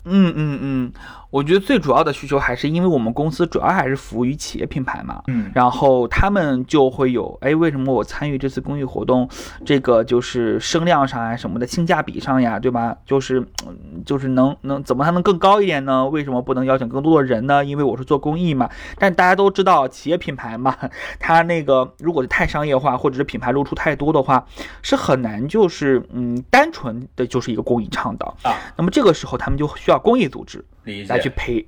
[0.04, 0.94] 嗯 嗯嗯，
[1.30, 9.28] 我觉得最主要的需求还是因为我们公司主要还是服务于企业品牌嘛，嗯然后他们就会有，哎，为什么我参与这次公益活动，
[9.66, 12.96] 这个就是声量上啊什么的，性价比上呀，对吧？
[13.06, 16.08] 就是，嗯就是能能怎么还能更高一点呢？
[16.08, 17.64] 为什么不能邀请更多的人呢？
[17.64, 18.70] 因为我是做公益嘛。
[18.98, 20.76] 但大家都知道，企业品牌嘛，
[21.20, 24.46] 它那个如果是太商业化，或者是品牌露出太多的话，
[24.82, 28.36] 是很难就是嗯单纯的就是一个公益倡导。
[28.44, 30.64] 啊，那么这个时候他们就需要公益组织。
[30.88, 31.68] 理解来去配，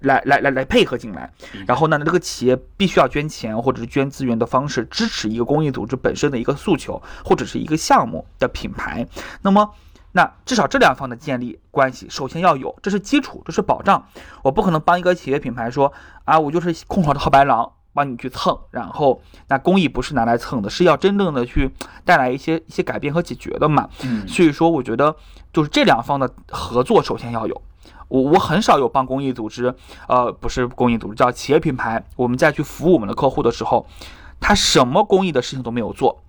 [0.00, 1.32] 来来来来配合进来。
[1.66, 9.06] 然后呢，这个企业必须要捐钱或者是捐资源的方式支持一个公益组织本身的一个诉求或者是一个项目的品牌。
[9.42, 9.70] 那么。
[10.12, 14.04] 那至少这两方的建立关系，首先要有，这是基础，这是保障。
[14.42, 15.92] 我不可能帮一个企业品牌说
[16.24, 18.58] 啊，我就是空手套白狼，帮你去蹭。
[18.72, 21.70] 然后，那公益不是拿来蹭的，是要真正的去
[22.04, 23.88] 带来一些一些改变和解决的嘛。
[24.02, 25.14] 嗯所以说，我觉得
[25.52, 27.62] 就是这两方的合作首先要有。
[28.10, 29.74] 我我很少有帮公益组织，
[30.06, 33.86] 呃，不是公益组织，叫企业品牌，我们再去服务我们的客户的时候，
[34.38, 36.22] 他什么公益的事情都没有做，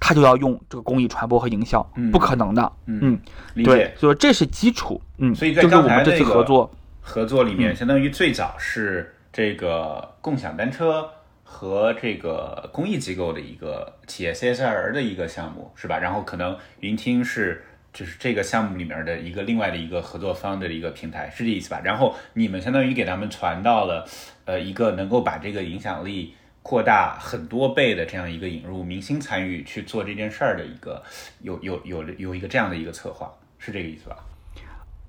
[0.00, 2.72] 他就要用这个公益传播和营销，嗯不可能的。
[2.86, 3.20] 嗯嗯，
[3.54, 5.00] 理对解。，所以这是基础。
[5.18, 6.70] 嗯，所以在就是我刚才们这次那个合作，
[7.02, 11.06] 合作里面，嗯相当于最早是这个共享单车
[11.44, 15.98] 和这个公益机构的一个企业 CSR 的一个项目，是吧？
[15.98, 21.80] 然后可能云听是就是这个项目里面的一个另外的一个合作方的一个平台，是这意思吧？
[21.84, 24.06] 然后你们相当于给他们传到了
[24.44, 26.34] 呃一个能够把这个影响力。
[26.62, 31.02] 扩大很多倍的这样一个引入明星参与去做这件事儿的一个
[31.40, 34.16] 有有有有一个这样的一个策划，是这个意思吧？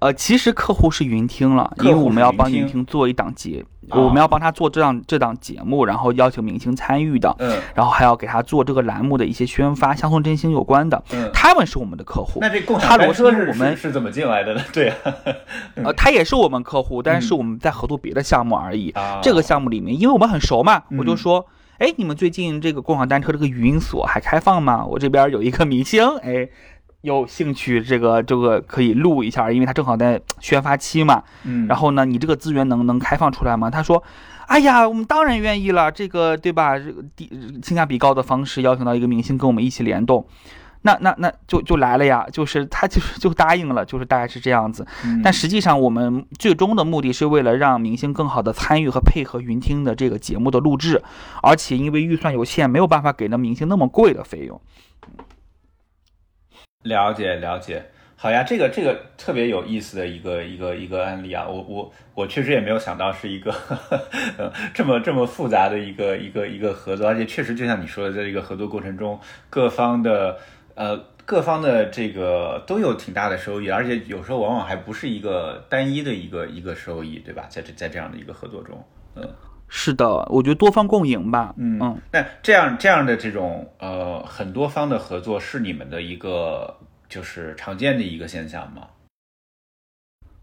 [0.02, 11.30] 呃，其实客户是云听了，因为我们要帮云听做一档节，啊我们要帮他做这档这档节目，然后邀请明星参与的，嗯然后还要给他做这个栏目的一些宣发，乡村振兴有关的，嗯。
[11.32, 12.40] 他们是我们的客户。
[12.42, 14.62] 那这共享单车是是我们是是怎么进来的呢？
[14.74, 15.14] 对啊，
[15.76, 18.90] 呃，他也是我们客户，但是嗯我们在合作别的项目而已。
[18.92, 21.46] 啊这个项目里面，因为我们很熟嘛，我就嗯说，
[21.78, 24.84] 哎，你们最近这个共享单车这个语音锁还开放吗？
[24.84, 26.48] 我这边有一个明星，哎，
[27.02, 31.24] 有兴趣这个这个可以录一下，因为他正好在宣发期嘛。
[31.44, 33.70] 嗯，然后呢，你这个资源能能开放出来吗？
[33.70, 34.02] 他说，
[34.48, 36.78] 哎呀，我们当然愿意了，这个对吧？
[36.78, 37.28] 这个低
[37.64, 40.26] 性价比高的方式邀请到一个明星跟我们一起联动。
[40.84, 44.86] 那那那就就来了呀，就是他就是就答应了，就是大概是这样子。
[45.06, 51.02] 嗯但实际上，我们最终的目的是为了让明星更好的参与和配合云听的这个节目的录制，
[51.44, 54.60] 而且因为预算有限，没有办法给那明星那么贵的费用。
[56.84, 57.84] 了解了解，
[58.16, 63.52] 好呀，这个这个特别有意思的一个一个一个案例啊，我我我确实也没有想到是一个
[64.38, 70.38] 呃这么这么复杂的一个一个一个合作，而且确实就像你说的，在这个合作过程中，各方的
[70.76, 77.46] 呃各方的这个都有挺大的收益，而且有时候往往还不是一个单一的一个一个收益，对吧？
[77.50, 78.84] 在这在这样的一个合作中，
[79.16, 79.28] 嗯。
[79.74, 81.56] 是的，我觉得多方共赢吧。
[81.56, 88.88] 嗯嗯，那这样这样的这种呃很多方的合作是你们的一个就是常见的一个现象吗？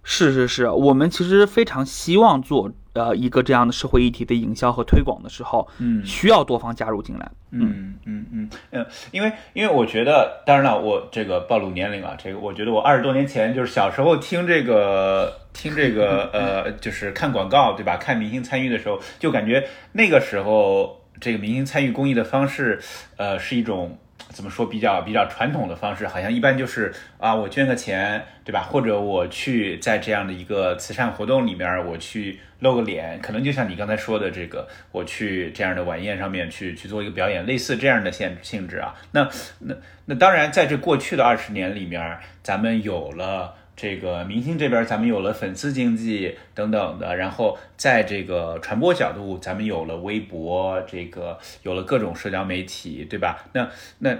[0.02, 7.30] 是是是，我们其实非常希望做呃一个这样的社会议题的营销和推广的时候，嗯需要多方加入进来。
[7.50, 17.96] 嗯嗯嗯嗯，因为因为我觉得，当然了，我这个暴露年龄啊，这个我觉得我二十多年前就是小时候听这个听这个呃， 就是看广告对吧？
[17.96, 22.80] 看明星参与的时候，就感觉那个时候这个明星参与公益的方式，
[23.16, 23.96] 呃，是一种。
[24.30, 28.60] 怎么说比较比较传统的方式，好像一般就是啊，我捐个钱，对吧？
[28.62, 38.94] 或者我去在这样的一个慈善活动里面，我去露个脸，可能就像你刚才说的这个，我去这样的晚宴上面去去做一个表演，类似这样的性性质啊。
[39.12, 39.28] 那
[39.60, 39.74] 那
[40.06, 43.54] 那当然，在这过去的二十年里面，咱们有了。
[43.80, 53.46] 这个明星这边，咱们有了粉丝经济等等的，然后在这个传播角度，咱们有了微博，这个有了各种社交媒体，对吧？
[53.52, 54.18] 那那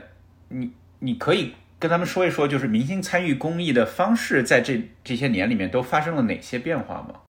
[0.51, 7.23] 你你可以跟他们说一说，就是明星参与公益的方式，在这这些年里面都发生了哪些变化吗？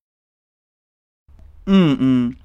[1.65, 2.35] 嗯嗯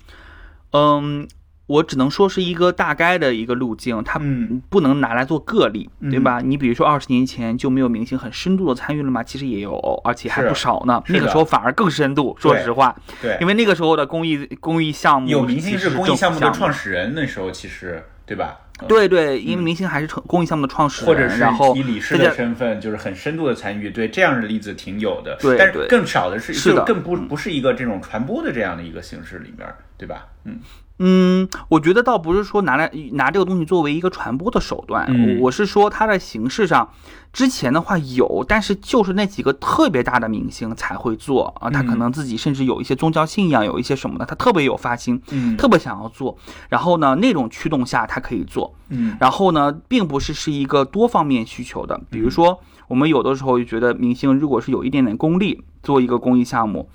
[0.72, 1.28] 嗯，
[1.66, 6.40] 我只能说是一个大概的一个路径，它嗯不能拿来做个例，嗯对吧？
[6.40, 9.22] 你比如说二十年前就没有明星很深度的参与了吗？
[9.22, 9.74] 其实也有，
[10.04, 11.02] 而且还不少呢。
[11.08, 18.58] 那个时候反而更深度，说实话，对因为那个时候的公益公益项目有明星是公益项目的创始人，那时候其实对吧？
[18.58, 25.38] 嗯对对，因为明星还是成公益项目的创始人，或者是然后以理事的身份，就是很深度的参与，对这样的例子挺有的。
[25.56, 30.26] 但是更少的是，是的更不不是一个这种传播的这样的一个形式里面，对吧？
[30.44, 30.58] 嗯
[30.98, 35.40] 嗯，我觉得倒不是说拿来拿这个东西作为一个传播的手段，嗯。
[35.40, 36.88] 我是说它的形式上，
[37.32, 45.56] 之前的话有，但是就是那几个特别大的明星才会做啊，他可嗯能自己甚至有一些宗教信仰，有一些什么的，他特别有发心，嗯。
[45.56, 46.38] 特别想要做，
[46.68, 49.16] 然后呢，那种驱动下他可以做，嗯。
[49.18, 56.88] 然后呢，并不是是一个多方面需求的，比如说我们有的时候就觉得明星如果是有一点点功利，做一个公益项目。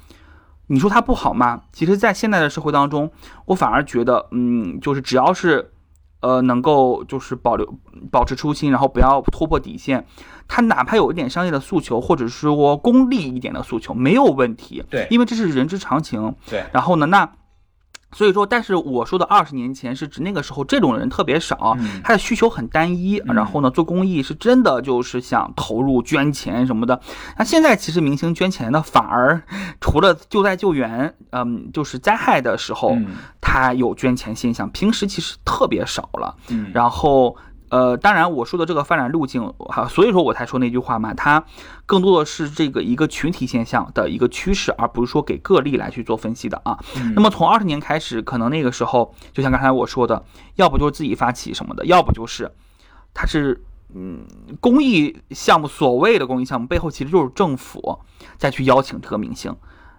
[0.71, 1.61] 你说他不好吗？
[1.73, 3.11] 其实，在现在的社会当中，
[3.45, 5.71] 我反而觉得，嗯，就是只要是，
[6.21, 7.67] 呃，能够就是保留
[8.11, 10.05] 保持初心，然后不要突破底线，
[10.47, 14.83] 他哪怕有一点商业的诉求，或者是说功利一点的诉求，没有问题。
[14.89, 16.35] 对因为这是人之常情。
[16.47, 17.27] 对然后呢，那
[18.11, 26.99] 所以说，但是我说的二十年前是指那个时候这种人特别少，嗯他的需求很单一，嗯然后呢，做公益是真的就是想投入捐钱什么的。
[27.37, 29.41] 那现在其实明星捐钱的反而
[29.79, 33.07] 除了救灾救援，嗯，就是灾害的时候，嗯
[33.41, 36.35] 他有捐钱现象，平时其实特别少了。
[36.49, 37.35] 嗯然后
[37.69, 41.43] 呃，当然我说的这个发展路径哈，所以说我才说那句话嘛，它
[41.85, 46.77] 更多的是这个一个群体现象的一个趋势，而不是说给个例来去做分析的啊。
[46.97, 50.23] 嗯那么从二十年开始，可能那个时候就像刚才我说的，
[50.55, 52.51] 要不就是自己发起什么的，要不就是
[53.13, 53.63] 它是。
[53.91, 54.23] 嗯，
[54.61, 57.97] 公益项目所谓的公益项目背后，其实就是政府
[58.37, 59.55] 再去邀请这个明星，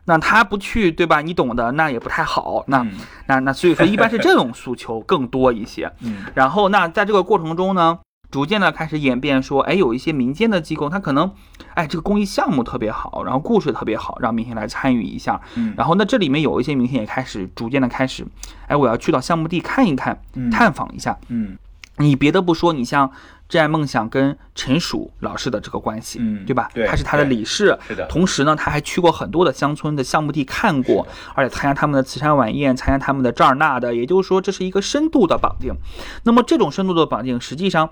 [0.07, 1.21] 那他不去，对吧？
[1.21, 2.65] 你懂的，那也不太好。
[2.67, 2.93] 那嗯
[3.27, 5.93] 那那，所以说一般是这种诉求更多一些。
[6.03, 7.99] 嗯然后那在这个过程中呢，
[8.31, 11.31] 逐渐的开始演变，说，哎，有一些民间的机构，他可能，
[11.75, 15.41] 哎，这个公益项目特别好，然后故事特别好，让明星来参与一下。
[15.55, 18.27] 嗯然后那这里面有一些明星也开始逐渐的开始，
[18.67, 21.17] 哎，我要去到项目地看一看，嗯探访一下。
[21.29, 21.57] 嗯
[21.99, 23.11] 你别的不说，你像
[23.51, 26.71] 真爱梦想跟陈曙老师的这个关系，嗯对吧？
[26.73, 35.75] 对他是他的理事，是的同时呢，他还去过很多的乡村的项目地看过，而且参加他们的慈善晚宴，参加他们的这儿那的，也就是说，这是一个深度的绑定。
[36.23, 37.91] 那么这种深度的绑定，实际上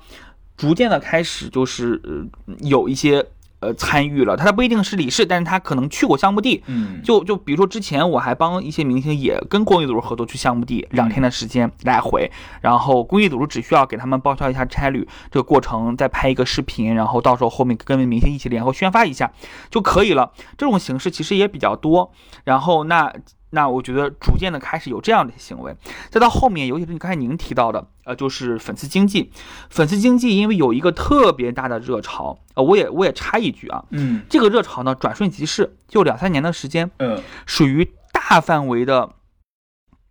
[0.56, 3.26] 逐渐的开始就是呃有一些
[3.60, 12.30] 呃参与了，他不一定是理事，但是他可能去过项目地，嗯就就比如说之前我还帮一些明星也跟公益组织合作去项目地两天的时间来回，
[12.60, 19.30] 然后公益组织只需要给他们报销一下差旅，这个过程再拍一个视频，然后到时候后面跟明星一起联合宣发一下
[19.70, 20.32] 就可以了。
[20.56, 22.12] 这种形式其实也比较多，
[22.44, 23.12] 然后那。
[23.50, 25.74] 那我觉得逐渐的开始有这样的行为，
[26.10, 29.32] 再到后面，尤其是你刚才您提到的，呃，就是粉丝经济。
[29.70, 34.22] 粉丝经济因为有一个特别大的热潮，呃，我也我也插一句啊，嗯。
[34.28, 37.22] 这个热潮呢转瞬即逝，就两三年的时间，嗯。
[37.46, 39.10] 属于大范围的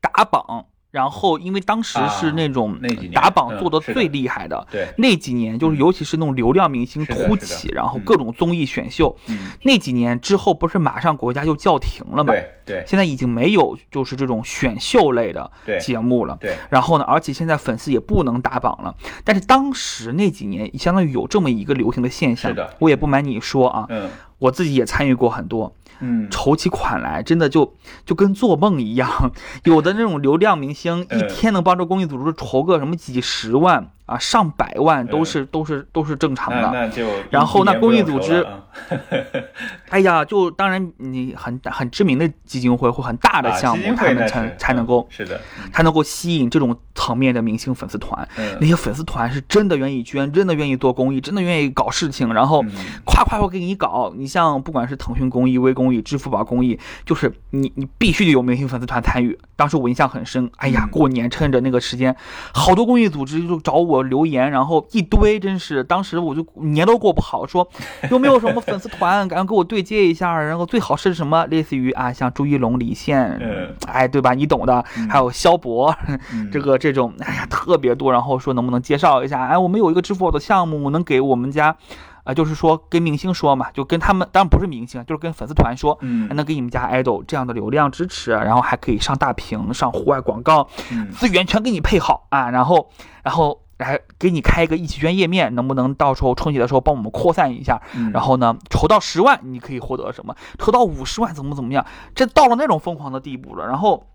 [0.02, 0.66] 打榜，
[0.98, 2.76] 然后因为当时啊是那种
[3.14, 4.66] 打榜做的最厉害的。
[4.72, 12.34] 对那几年就是，尤其是那种流量明星突起，然后嗯各种综艺选秀，嗯那几年之后不是马上国家就叫停了嘛？
[12.34, 16.36] 对对现在已经没有就是这种选秀类的节目了。
[16.42, 18.96] 对然后呢，而且现在粉丝也不能打榜了。
[19.24, 22.50] 但是当时那几年，相当于有这么一个流行的现象。
[22.50, 25.76] 是的我也不瞒你说啊，嗯我自己也参与过很多。
[26.00, 27.76] 嗯筹起款来，真的就
[28.06, 29.32] 就跟做梦一样。
[29.64, 36.72] 有的那种流量明星，一嗯天能帮助公益组织筹个什么几十万啊、上百万，都嗯是都是都是正常的。
[36.74, 38.64] 那就然后那公益组织用愁了啊
[39.90, 45.40] 哎呀，就当然你很很知名的基金会或很大的啊项目，他们才才能够嗯是的
[45.72, 48.28] 才能够吸引这种层面的明星粉丝团。
[48.38, 52.72] 嗯那些粉丝团是真的愿意捐，真的愿意做公益，真的愿意搞事情，然后嗯
[53.06, 54.14] 夸夸夸给你搞。
[54.16, 59.38] 你像不管是腾讯公益、微公益、支付宝公益，就是你你必须得有明星粉丝团参与。
[59.56, 62.16] 当时我印象很深，哎呀，嗯过年趁着那个时间，
[62.54, 67.68] 好多公益组织就找我留言，然后一堆，真是当时我就年都过不好，说
[68.12, 74.34] 有没有什么粉丝团，赶快给我对接一下，然后最好是什么类似于啊，像朱一龙、李现，嗯哎，对吧？
[74.34, 75.94] 你懂的，还有肖博，
[76.32, 78.12] 嗯这个这种，哎呀，特别多。
[78.12, 79.46] 然后说能不能介绍一下？
[79.48, 81.76] 哎，我们有一个支付宝的项目，能给我们家，
[82.24, 92.90] 啊、就是说跟明星说嘛，就跟他们，当然不是明星，就是跟粉丝团说，嗯能给你们家 idol 这样的流量支持，然后还可以上大屏、上户外广告，嗯资源全给你配好啊，然后，
[93.24, 93.60] 然后。
[93.78, 97.82] 来给你开一个一起捐页面，能不能到时候春节的时候帮我们扩散一下？
[97.96, 100.36] 嗯然后呢，筹到十万你可以获得什么？
[100.58, 101.86] 筹到五十万怎么怎么样？
[102.16, 103.68] 这到了那种疯狂的地步了。
[103.68, 104.08] 然后，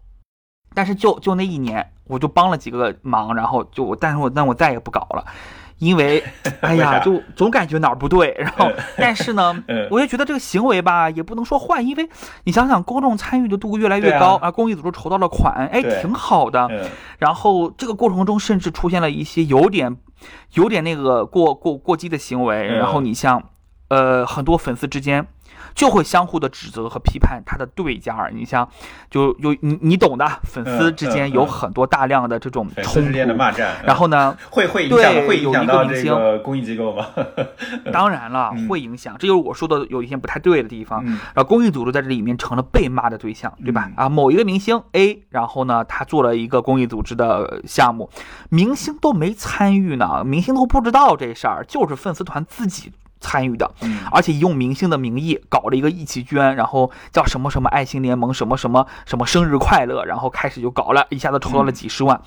[0.74, 5.24] 但是就就那一年，我就帮了几个忙，然后就我，但是我但我再也不搞了。
[5.82, 6.22] 因为，
[6.62, 12.08] 哎呀，就总感觉哪儿不对，然后，但是呢 嗯，我也觉得这个行为吧，也不能说坏，因为
[12.44, 16.68] 你想想，公众参与的度越来越高啊，公益组织筹到了款，哎，挺好的。
[16.70, 19.96] 嗯然后这个过程中，甚至出现了一些有点、
[20.54, 22.68] 有点那个过过过激的行为。
[22.68, 23.42] 嗯然后你像，
[23.88, 25.26] 呃，很多粉丝之间。
[25.74, 28.68] 就会相互的指责和批判他的对家，你像，
[29.10, 37.06] 就有你你懂的，粉丝之间有很多大量的这种冲突的骂战，然后呢，会会影响会影响到这个公益机构吗？
[37.92, 41.04] 当然了，会影响，这就是我说的有一些不太对的地方。
[41.04, 43.90] 然后公益组织在这里面成了被骂的对象，对吧？
[43.96, 48.10] 啊，某一个明星 A，然后呢，他做了一个公益组织的项目，
[48.50, 52.92] 明星都没参与呢，明星都不知道这事儿，就是粉丝团自己。
[53.22, 53.70] 参与的，
[54.10, 62.20] 而且用明星的名义搞了一个一起捐，然后叫什么什么爱心联盟，什么什么什么生日快乐，然后开始就搞了一下子筹到了几十万。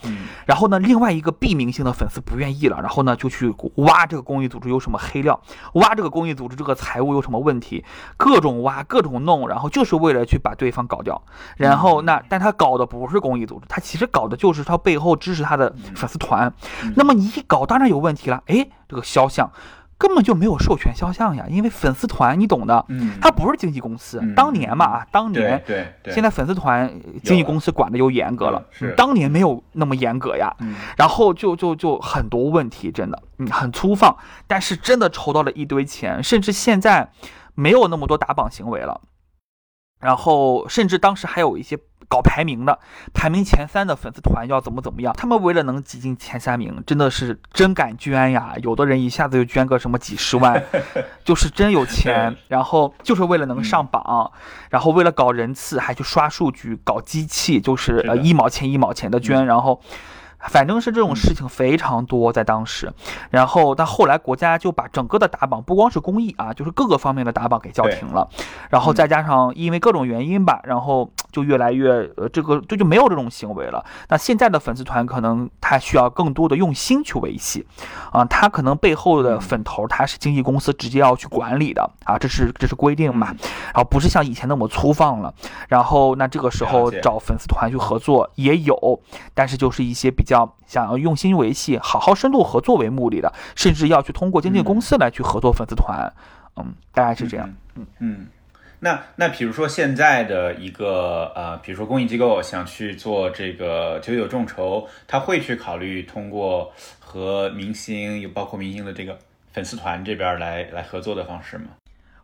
[0.45, 5.39] 然后呢，另外一个 B 明星的粉丝不愿意了，然后呢就去挖这个公益组织有什么黑料，
[5.73, 7.83] 挖这个公益组织这个财务有什么问题，
[8.15, 11.21] 各种挖各种弄，然后就是为了去把对方搞掉。
[11.57, 16.53] 然后那但他搞的不是公益组织，他其实搞的就是他背后支持他的粉丝团。
[16.95, 19.51] 那么你一搞当然有问题了，哎，这个肖像。
[19.97, 24.21] 根本就没有授权肖像呀，因为粉丝团你懂的，嗯，它不是经纪公司。
[24.35, 26.93] 当年嘛啊，当年，对对，现在粉丝团
[27.23, 30.53] 经纪公司管的又严格了，是，当年没有那么严格呀。
[30.97, 34.17] 然后就就就很多问题，真的，嗯，很粗放，
[34.47, 37.11] 但是真的筹到了一堆钱，甚至现在
[37.53, 39.01] 没有那么多打榜行为了。
[40.01, 41.79] 然后甚至当时还有一些。
[42.07, 42.79] 搞排名的，
[43.13, 45.13] 排名前三的粉丝团要怎么怎么样？
[45.17, 48.53] 他们为了能挤进前三名，真的是真敢捐呀！
[48.61, 50.63] 有的人一下子就捐个什么几十万，
[51.23, 52.35] 就是真有钱。
[52.47, 54.31] 然后就是为了能上榜，
[54.69, 59.81] 然后为了搞人次，还去刷数据、搞机器，就是呃一毛钱一毛钱的捐，然后。
[60.39, 62.91] 反正是这种事情非常多，在当时，
[63.29, 68.27] 然后但后来国家就把整个的打榜，不光是公益啊，就是各个方面的打榜给叫停了，
[68.69, 73.83] 然后再加上因为各种原因吧，然后就越来越呃这个这就没有这种行为了。
[74.09, 77.65] 那现在的粉丝团可能他需要更多的用心去维系，
[78.11, 83.27] 啊，他可能背后的粉头他是经纪公司直接要去管理的啊，这是这是规定嘛，
[83.73, 85.33] 然后不是像以前那么粗放了，
[85.69, 88.99] 然后那这个时候找粉丝团去合作也有，
[89.33, 90.53] 但是就是一些比较。
[90.67, 96.11] 想要用心维系、好好深度合作为目的的，甚至要去通过经纪公司来去合作粉丝团，
[96.55, 97.47] 嗯，大概是这样。
[97.75, 98.27] 嗯嗯，
[98.79, 109.15] 那那比如说现在的一个呃，比如说公益机构想去做这个九九众筹，他会去考虑通过和明星，有包括明星的这个
[109.53, 111.67] 粉丝团这边来来合作的方式吗？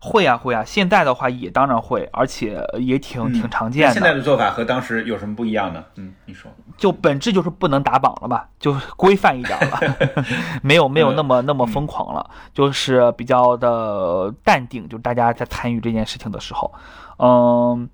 [0.04, 3.94] 会啊会啊，现在的话也当然会，而且也挺挺常见的。
[3.94, 5.84] 现在的做法和当时有什么不一样呢？
[5.96, 9.80] 嗯，你说，就本质就是不能打榜了吧，就规范一点了，
[10.64, 14.90] 没有没有那么那么疯狂了，就是比较的淡定。
[14.90, 16.74] 就大家在参与这件事情的时候，
[17.20, 17.88] 嗯，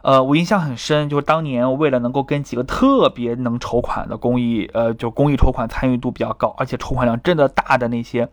[0.00, 8.26] 呃，我印象很深，就是当年为了能够跟几个特别能筹款的公益，呃，就公益筹款参与度比较高，而且筹款量真的大的那些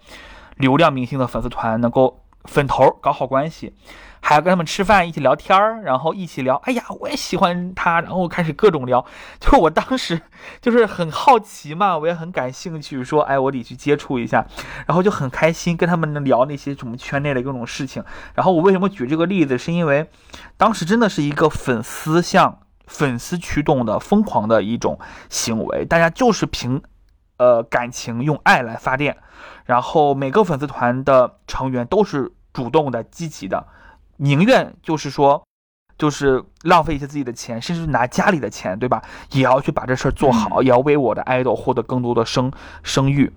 [0.55, 2.21] 流量明星的粉丝团能够。
[2.45, 3.73] 粉头搞好关系，
[4.21, 6.55] 还要跟他们吃饭，一起聊天儿，然后一起聊。
[6.65, 9.05] 哎呀，我也喜欢他，然后开始各种聊。
[9.39, 10.21] 就我当时
[10.61, 14.45] 就是很好奇嘛，我也很感兴趣，说哎，我得去接触一下，
[14.87, 18.03] 然后就很开心跟他们聊那些什么圈内的各种事情。
[18.35, 20.09] 然后我为什么举这个例子，是因为
[20.57, 26.81] 当时真的是一个粉丝向粉丝驱动的疯狂的一种行为，大家就是凭
[27.37, 29.17] 呃感情用爱来发电。
[29.65, 33.65] 然后每个粉丝团的成员都是主动的、积极的，
[34.17, 35.43] 宁愿就是说，
[35.97, 39.01] 就是浪费一些自己的钱，甚至拿家里的钱，对吧？
[39.31, 42.51] 也要去把这事儿做好，也要为我的 idol 获得更多的声
[42.83, 43.31] 声誉。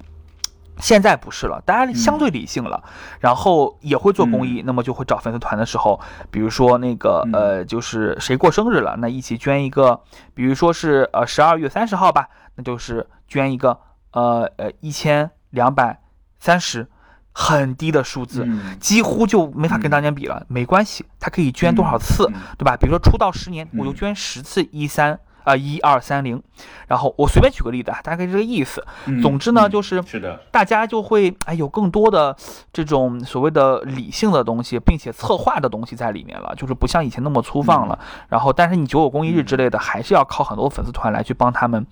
[0.79, 2.83] 现在不是了，大家相对理性了，
[3.21, 5.99] 然后也会做公益，那么就会找粉丝团的时候，
[6.31, 9.99] 比如说那个呃，就是谁过生日了，那一起捐一个，
[10.35, 13.79] 比如说是呃十二月三十号吧，那就是捐一个
[14.17, 16.01] 呃呃一千两百。
[16.39, 16.87] 三十，
[17.33, 18.47] 很低的数字，
[18.79, 20.45] 几乎就没法跟当年比了。
[20.49, 22.77] 没关系，他可以捐多少次，对吧？
[22.77, 25.19] 比如说出道十年，我就捐十次一三。
[25.47, 26.43] 啊，一二三零，
[26.89, 28.85] 然后我随便举个例子啊，大概这个意思。
[29.23, 32.37] 总之呢，就是是的，大家就会哎有更多的
[32.73, 37.97] 这种所谓的理性的东西，并且策划的东西在里面了，就是不像以前那么粗放了。
[38.29, 41.87] 然后，但是你九九公益日之类的，还是要靠很多粉丝团来去帮他们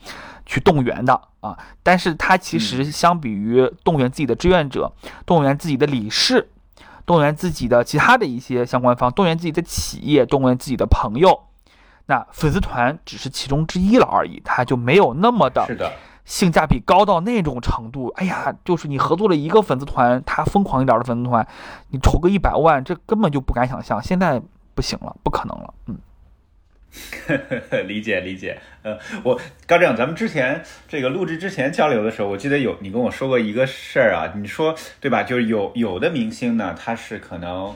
[0.45, 1.57] 去动员的啊。
[1.85, 4.93] 但是它其实相比于动员自己的志愿者、
[5.25, 6.51] 动员自己的理事、
[7.07, 11.45] 动员自己的其他的一些相关方、动员自己的企业、动员自己的朋友。
[12.07, 15.67] 那粉丝团只是其中之一了而已，它就没有那么的
[16.25, 18.09] 性价比高到那种程度。
[18.17, 21.47] 哎呀，就是你合作了一个粉丝团，他疯狂一点的粉丝团，
[21.91, 24.03] 你筹个一百万，这根本就不敢想象。
[24.03, 24.41] 现在
[24.75, 25.75] 不行了，不可能了。
[25.87, 25.99] 嗯
[27.89, 35.25] 理解理解，呃，我高正，咱们之前这个录制之前交流的时候，我记得有你跟我说过一个事儿啊，你说对吧？
[35.25, 37.75] 就是有有的明星呢，他是可能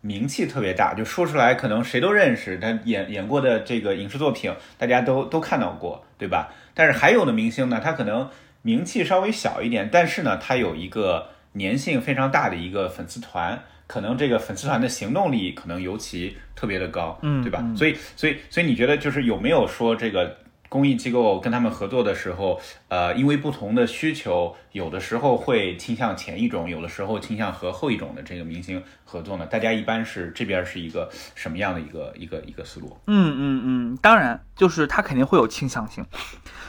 [0.00, 6.52] 名气特别大，就说出来可能谁都认识，他演演过的这个影视作品大家都都看到过，对吧？
[6.74, 8.28] 但是还有的明星呢，他可能
[8.62, 11.28] 名气稍微小一点，但是呢，他有一个
[11.58, 13.60] 粘性非常大的一个粉丝团。
[13.86, 17.60] 可能这个粉丝团的行动力可能尤其特别的高，嗯，对吧？
[17.76, 20.32] 所以，所以，所以你觉得就是有没有说这个
[20.70, 22.58] 公益机构跟他们合作的时候，
[22.88, 29.44] 呃，因为不同的需求，有的时候会倾向前一种，有的时候倾向和后一种的这个明星合作呢？
[29.44, 32.96] 大家一般是这边是一个什么样的一个一个一个思路？
[33.06, 36.06] 嗯嗯嗯，当然，就是他肯定会有倾向性，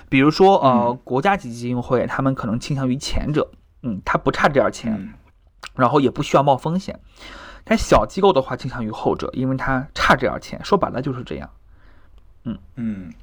[0.10, 3.52] 比如说呃，国家级基金会，他们可能倾向于前者，
[3.84, 5.14] 嗯，他不差这点钱。
[5.76, 6.99] 然后也不需要冒风险，
[7.64, 11.49] 但小机构的话倾向于后者，因为它差这点钱，说白了就是这样。
[12.43, 13.14] 嗯嗯，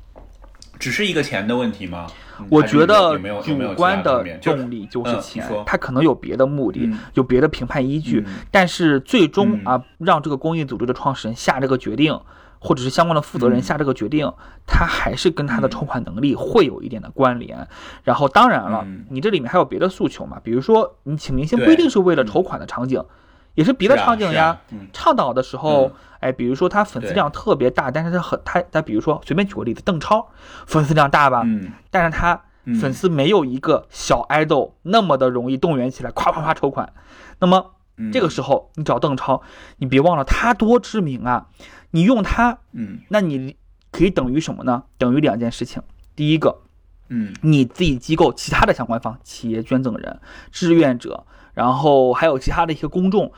[0.79, 2.07] 只是一个钱的问题吗？
[2.49, 12.19] 我觉得主观的动力就是钱，它可能有别的目的，有别的评判依据，但是最终啊，让这个公益组织的创始人下这个决定。
[12.61, 14.29] 或者是相关的负责人下这个决定，
[14.67, 17.69] 他还是跟他的筹款能力会有一点的关联。
[18.03, 20.41] 然后当然了，你这里面还有别的诉求嘛？
[20.43, 23.01] 比如说你请明星不一定是为了筹款的场景，
[23.59, 24.61] 也是别的场景呀。
[24.93, 25.91] 倡导的时候，
[26.21, 30.29] 哎，比如说他粉丝量特别大，但是他很他他，比如说随便举个例子，邓超
[30.65, 31.45] 粉丝量大吧，
[31.91, 32.41] 但是他
[32.81, 36.93] 粉丝没有一个小爱豆那么的容易动员起来，夸夸夸筹款。
[37.41, 37.75] 那么
[38.13, 39.43] 这个时候你找邓超，
[39.79, 41.49] 你别忘了他多知名啊。
[41.91, 43.57] 你用他，嗯，那你
[43.91, 44.85] 可以等于什么呢？
[44.99, 45.83] 等于两件事情。
[46.15, 46.61] 第一个，
[47.09, 50.21] 嗯，你自己机构其他的相关方、企业捐赠人、
[50.53, 51.27] 志愿者，
[51.59, 53.33] 然后还有其他的一些公众，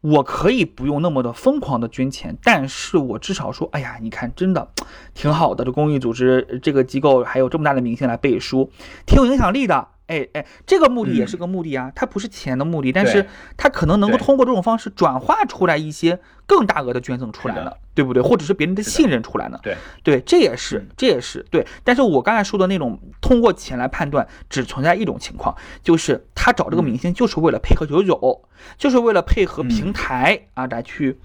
[0.00, 4.66] 我可以不用那么的疯狂的捐钱，但是我至少说，哎呀，你看，真的
[5.12, 8.70] 挺好的，这公益组织这个机构还有这么大的明星来背书，
[9.04, 9.88] 挺有影响力的。
[10.06, 13.26] 哎哎，这个目的也是个目的啊，它不是钱的目的，但是
[13.56, 18.22] 它可能能够通过这种方式转化出来一些更大额的捐赠出来了，对不对？
[18.22, 19.58] 或者是别人的信任出来呢？
[19.62, 21.66] 对对，这也是这也是对。
[21.82, 28.48] 但是我刚才说的那种通过钱来判断，只存在一种情况，就是他找这个明星就是为了配合九九九，
[28.78, 31.18] 就是为了配合平台啊来去，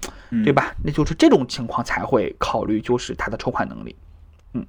[0.44, 0.74] 对吧？
[0.84, 3.96] 那就是这种情况才会考虑，就是他的筹款能力。
[4.54, 4.66] 嗯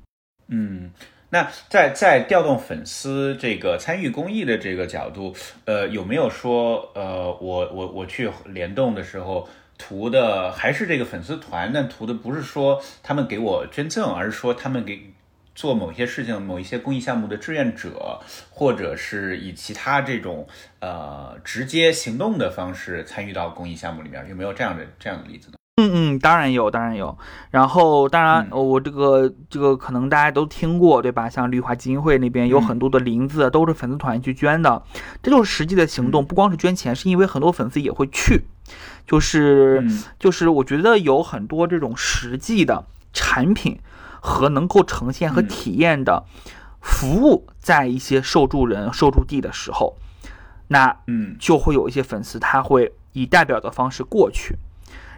[0.48, 0.90] 嗯。
[1.32, 11.72] 那在在调动粉丝这个参与公益的这个角度，呃，有没有说，呃，我我我去联动的时候图的还是这个粉丝团？
[11.72, 15.10] 那图的不是说他们给我捐赠，而是说他们给
[15.54, 18.20] 做某些事情、某一些公益项目的志愿者，
[18.50, 20.46] 或者是以其他这种
[20.80, 24.28] 呃直接行动的方式参与到公益项目里面？
[24.28, 25.56] 有没有这样的这样的例子呢？
[25.86, 27.16] 嗯嗯，当然有，当然有。
[27.50, 31.28] 然后，当然，我这个这个可能大家都听过，对吧？
[31.28, 34.82] 像绿化基金会那边有很多的林子，都是粉丝团去捐的，
[35.22, 36.24] 这就是实际的行动。
[36.24, 38.44] 不光是捐钱，是因为很多粉丝也会去，
[39.06, 39.84] 就是
[40.18, 43.78] 就是，我觉得有很多这种实际的产品
[44.20, 46.24] 和能够呈现和体验的
[46.80, 49.96] 服务，在一些受助人受助地的时候，
[50.68, 54.56] 那嗯，就会有一些粉丝他会以代表的方式过去。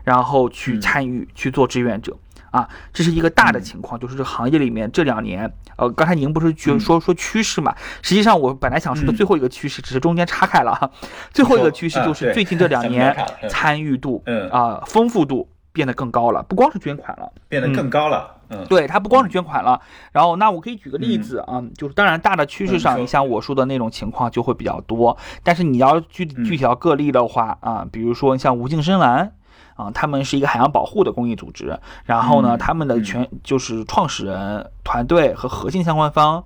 [0.05, 2.17] 然后去参与去做志愿者。
[2.51, 7.75] 啊，这是一个大的情况，就是这行业里面这两年，呃，刚才您不是去说说趋势嘛？
[8.01, 10.89] 实际上我本来想说的最后一个趋势，只是中间岔开了哈。
[11.33, 13.13] 最后一个趋势就是最近这两 年
[13.49, 14.49] 参与度，嗯。
[14.51, 18.37] 啊，丰富度变得更高了，不光是捐款了，变得更高了。
[18.51, 19.81] 嗯，对，它不光是捐款了。
[20.13, 29.33] 然后那我可以举个例子啊，就是当然大的趋势上，你像我说的那种情况就会比较多，但是你要具具体到个例的话啊，比如说像无尽深蓝。
[29.75, 36.45] 啊，他们是一个海洋保护的公益组织，然后呢，他们的全就是创始人团队和核心相关方，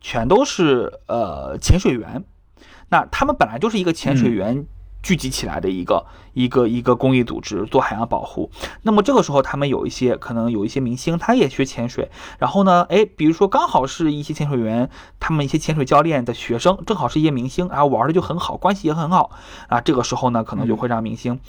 [0.00, 2.24] 全都是呃潜水员，
[2.88, 4.66] 那他们本来就是一个潜水员
[5.02, 8.50] 聚集起来的一个一个一个公益组织做海洋保护。
[8.82, 19.30] 那么这个时候，他们有一些可能有一些明星，他也学潜水，然后呢，哎，比如说刚好是一些潜水员，他们一些潜水教练的学生，正好是一些明星，然后玩的就很好，关系也很好
[19.68, 19.80] 啊。
[19.80, 21.40] 这个时候呢，可能就会让明星。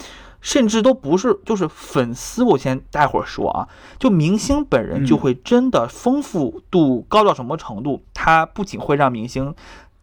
[0.41, 2.43] 甚至都不是，就是粉丝。
[2.43, 3.69] 我先待会儿说啊，
[3.99, 8.03] 就明星本人就会真的丰富度高到什么程度？
[8.13, 9.55] 他不仅会让明星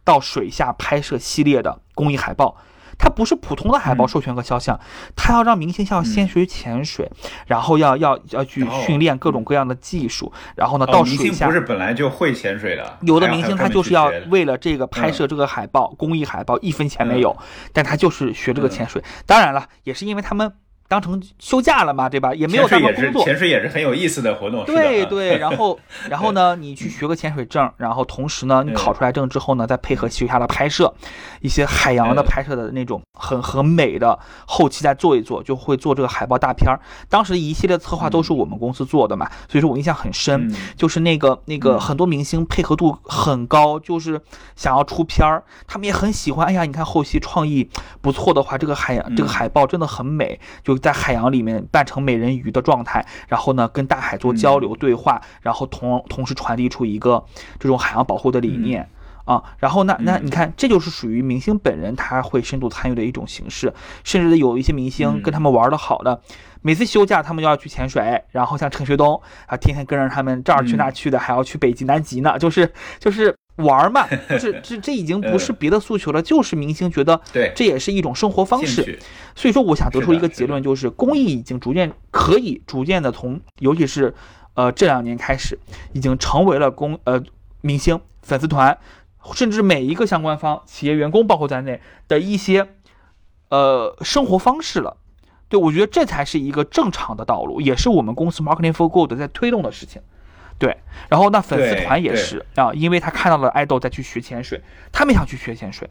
[0.03, 2.55] 到水下拍摄系列的公益海报。
[2.99, 4.79] 它不是普通的海报授权和肖像，
[5.15, 7.09] 它要让明星要先学潜水，
[7.47, 17.35] 然后要要要去训练各种各样的技术，然后呢到水下不是本来就会潜水的，有的明星他就是要为了这个拍摄这个海报公益海报一分钱没有，
[17.71, 19.01] 但他就是学这个潜水。
[19.25, 20.51] 当然了，也是因为他们
[20.89, 22.33] 当成休假了嘛，对吧？
[22.33, 23.23] 也没有当成工作。
[23.23, 24.65] 潜水也是很有意思的活动。
[24.65, 25.79] 对对，然后
[26.09, 30.91] 然后呢，你去学个潜水证，然后同时呢，你考出来证之后呢，再配合学校的拍摄，
[31.41, 34.17] 一些海洋的拍摄的那种很很美的
[34.47, 36.79] 后期再做一做，就会做这个海报大片儿。
[37.07, 44.19] 当时一系列策划都是我们公司做的嘛，所以说我印象很深，就是那个那个很多明星配合度很高，就是
[44.55, 46.47] 想要出片儿，他们也很喜欢。
[46.47, 47.69] 哎呀，你看后期创意
[48.01, 50.78] 不错的话，这个海洋这个海报真的很美，就。
[50.79, 57.23] 在海洋里面扮成美人鱼的状态，然后呢跟大海做交流对话，然后同同时传递出一个
[57.59, 58.89] 这种海洋保护的理念
[59.25, 59.43] 啊。
[59.57, 63.73] 然后那那你看，这就是属于明星本人他会深度参与的一种形式。
[64.03, 66.21] 甚至有一些明星跟他们玩的好的，
[66.61, 73.35] 每次休假他们就要去潜水，然后像陈学冬啊，天天跟着他们这儿去那去的，还要去北极南极呢，就是就是。
[73.59, 78.99] 玩嘛， 就是这这已经不是别的诉求了，就是明星觉得对，这也是一种生活方式。
[79.35, 84.13] 所以说，我想得出一个结论，就是公益已经逐渐可以逐渐的从，尤其是
[84.55, 85.57] 呃这两年开始，
[85.93, 87.21] 已经成为了公呃
[87.61, 88.77] 明星粉丝团，
[89.33, 92.67] 甚至每一个相关方、企业员工包括在内的一些
[93.49, 94.97] 呃生活方式了。
[95.47, 100.01] 对我觉得这才是一个正常的道路，也是我们公司 Marketing for Good 在推动的事情。
[100.59, 100.77] 对，
[101.09, 105.89] 然后那粉丝团也是啊，因为他看到了爱豆在去学潜水，他们想去学潜水，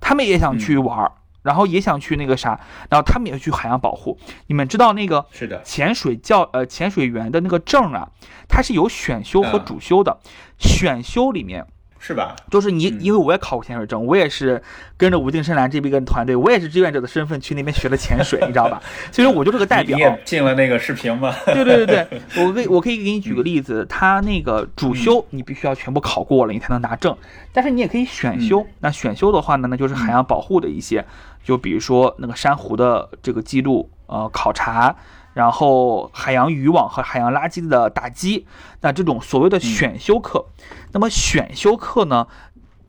[0.00, 1.12] 他们也想去玩儿，
[1.42, 2.60] 然后也想去那个啥，
[2.90, 4.18] 然后他们也去海洋保护。
[4.48, 8.10] 你们知道那个是的，潜水教呃潜水员的那个证啊，
[8.48, 10.18] 它是有选修和主修的，
[10.58, 11.64] 选修里面。
[11.98, 12.36] 是吧？
[12.50, 14.62] 就是你，因为我也考过潜水证，我也是
[14.96, 18.80] 跟着吴敬深蓝这边跟团队，我也是志愿者的身份去那边学的潜水，你知道吧？
[19.10, 19.96] 其实我就是个代表。
[19.96, 21.34] 你也进了那个视频吗？
[21.46, 27.16] 对对对对， 我可以我可以给你举个例子，他那个主修你必须要全部考过了，你才能拿证，
[27.52, 28.64] 但是你也可以选修。
[28.80, 31.04] 那选修的话呢，那就是海洋保护的一些，
[31.42, 34.94] 就比如说那个珊瑚的这个记录呃考察。
[35.38, 38.44] 然后海洋渔网和海洋垃圾的打击，
[38.80, 40.44] 那这种所谓的选修课，
[40.90, 42.26] 那么选修课呢，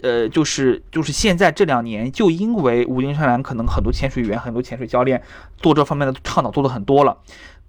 [0.01, 5.21] 呃，就是就是现在这两年，就因为无尽山蓝可能很多潜水员、很多潜水教练
[5.57, 7.15] 做这方面的倡导做的很多了。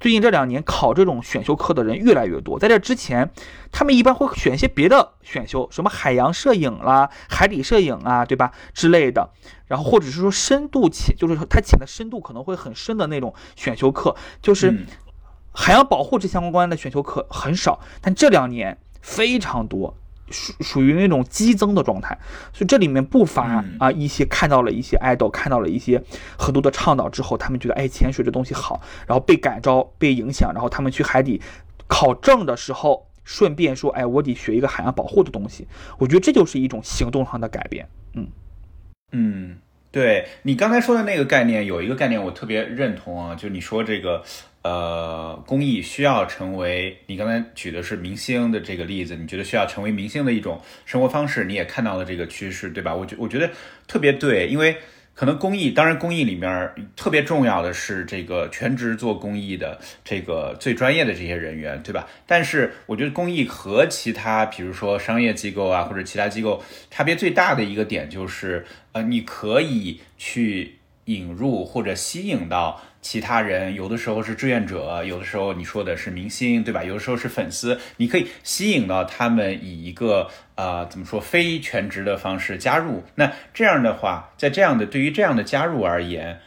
[0.01, 3.30] 最近这两年考这种选修课的人越来越多，在这之前，
[3.70, 8.51] 他们一般会选一些别的选修，什么海洋摄影啦、海底摄影啊，对吧？
[8.72, 9.28] 之类的，
[9.66, 14.86] 然后或者是说深度潜，就是他潜的深度可能会很深的那种选修课，就是
[15.53, 19.94] 海洋保护这相关的选修课很少，但这两年非常多。
[20.30, 22.18] 属属于那种激增的状态，
[22.52, 26.02] 所以这里面不乏啊一些看到了一些爱豆，看到了一些
[26.38, 31.40] 很多的倡导之后，他们觉得哎潜水这东西好，然后被感召、被影响，然后他们去海底
[31.86, 35.66] 考证的时候，顺便说哎我得学一个海洋保护的东西，
[35.98, 37.88] 我觉得这就是一种行动上的改变。
[38.14, 38.26] 嗯。
[39.12, 39.56] 嗯，
[39.93, 44.22] 对你刚才说的那个概念，有一个概念我特别认同啊，就你说这个。
[44.62, 51.47] 呃，公益需要成为你刚才举的是明星的这个例子，你觉得需要成为明星的一种生活方式？
[51.47, 52.95] 你也看到了这个趋势，对吧？
[52.95, 53.51] 我觉我觉得
[53.88, 54.76] 特别对，因为
[55.14, 62.06] 可能公益，当然公益里面特别重要的是这个全职做公益的这个最专业的这些人员，对吧？
[62.26, 72.80] 但是我觉得公益和其他比如说商业机构啊或者其他机构差别最大的一个点就是，呃，你可以去引入或者吸引到。
[73.03, 76.84] 其他人有的时候是志愿者，有的时候你说的是明星，对吧？
[76.84, 83.03] 有的时候是粉丝，你可以吸引到他们以一个呃怎么说非全职的方式加入。
[83.14, 86.40] 那这样的话，在这样的对于这样的加入而言，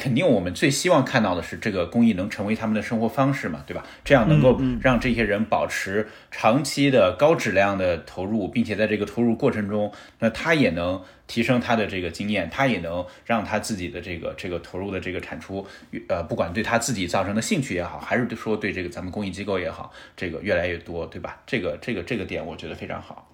[0.00, 3.84] 肯定我们最希望看到的是这个公益能成为他们的生活方式嘛，对吧？
[4.02, 15.66] 这样能够让这些人保持长期的高质量的投入，并且在这个投入过程中，那他也能提升他的这个经验，他也能让他自己的这个这个投入的这个产出，
[16.08, 21.42] 呃，不管对他自己造成的兴趣也好，还是说对这个咱们公益机构也好，这个越来越多，对吧？
[21.46, 23.28] 这个这个这个点我觉得非常好。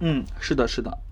[0.00, 1.11] 嗯，是的，是的。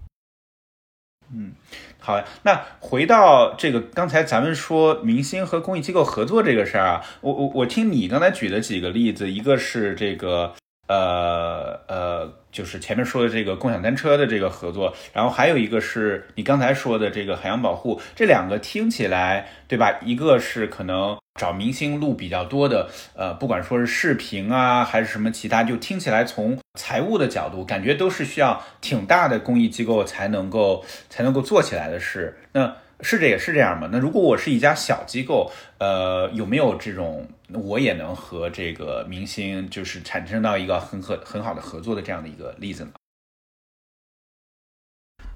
[1.35, 1.53] 嗯，
[1.99, 2.23] 好。
[2.43, 10.53] 那回到这个刚才咱们说明星和公益机构合作这个事儿啊，我我我听你刚才举的几个例子，一个是这个
[10.89, 19.99] 呃呃，就是前面说的这个共享单车的这个合作，然后还有一个是你刚才说的这个海洋保护，这两个听起来对吧？
[20.05, 21.17] 一个是可能。
[21.35, 32.39] 找明星录比较多的，呃，不管说是视频啊，还是什么其他，就听起来从财务的角度，感觉都是需要挺大的公益机构才能够才能够做起来的事。
[32.53, 33.89] 那是这也是这样吗？
[33.91, 42.91] 那如果我是一家小机构，呃，有没有这种我也能和这个明星就是产生到一个很很很好的合作的这样的一个例子呢？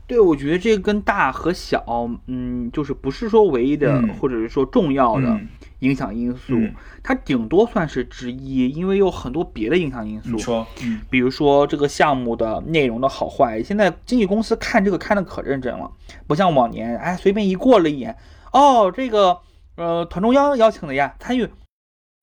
[0.07, 1.83] 对，我觉得这个跟大和小，
[2.27, 5.49] 嗯，就是不是说唯一的，嗯或者是说重要的嗯
[5.79, 10.39] 影响因素，嗯它顶多算是之一，因为有很多别的影响因素你。
[10.39, 15.91] 说，嗯比如说这个项目的内容的好坏，现在经纪公司看这个看的可认真了，
[16.27, 18.17] 不像往年，哎，随便一过了一眼，
[18.53, 19.39] 哦，这个
[19.77, 21.49] 呃团中央邀请的呀，参与，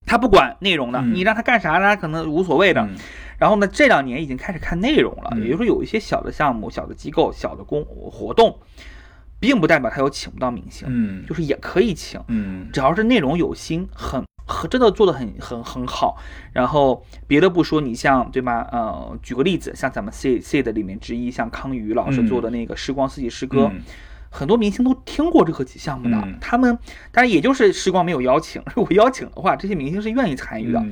[0.05, 2.87] 他不管内容的，嗯你让他干啥，他可能无所谓的。
[3.41, 8.59] 嗯然后呢，这两年已经开始看内容了，嗯也就是说有一些小的项目、小的机构、小的公活动，
[9.39, 16.17] 并不代表他有请不到明星，嗯就是也可以请，嗯只要是内容有心，很很真的做的很很很好。
[16.53, 18.67] 然后别的不说，你像对吧？
[18.71, 23.81] 呃，举个例子，像咱们 C C 的里面之一，像康宇老师嗯做的那个《时光四季诗歌》嗯
[24.29, 26.77] 很多明星都听过这个项目的，嗯他们
[27.11, 30.79] 当然也就是时光没有邀请，如果邀请的话，这些明星是愿意参与的。
[30.79, 30.91] 嗯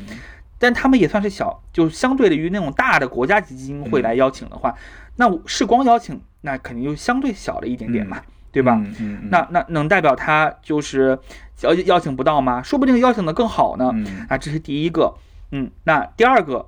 [0.59, 4.75] 但他们也算是小，就是相对的于那种大的国家级基金会来邀请的话，
[5.15, 8.79] 那世光邀请那肯定就相对小了一点点嘛，对吧？
[8.99, 11.17] 嗯那那能代表他就是
[11.61, 12.61] 邀邀请不到吗？
[12.61, 13.91] 说不定邀请的更好呢。
[13.93, 15.15] 嗯啊，这是第一个。
[15.51, 16.67] 嗯，那第二个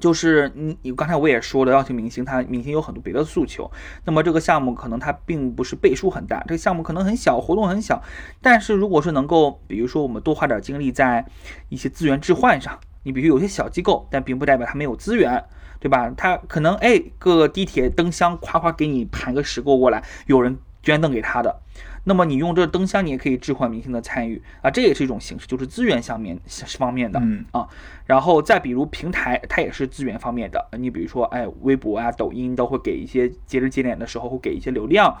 [0.00, 3.70] 就是你你刚才我也说了，邀请明星，他明星有很多别的诉求。
[4.04, 8.02] 那么这个项目可能它并不是倍数很大，这个项目可能很小，活动很小，
[8.42, 11.24] 但是如果是能够，比如说我们多花点精力在
[11.68, 15.44] 一些资源置换上，你比如有些小机构，但并不代表它没有资源。
[15.80, 16.10] 对吧？
[16.16, 21.60] 他可能哎，各个地铁灯箱夸夸给你盘个十个过来，有人捐赠给他的。
[22.04, 26.40] 那么你用这灯箱，你也可以置换明星的参与啊，这也是一种形式，就是资源上面
[26.78, 27.68] 方面的、嗯啊。
[28.04, 30.68] 然后再比如平台，它也是资源方面的。
[30.78, 35.16] 你比如说，哎，微博啊、抖音都会给一些节日节点的时候会给一些流量，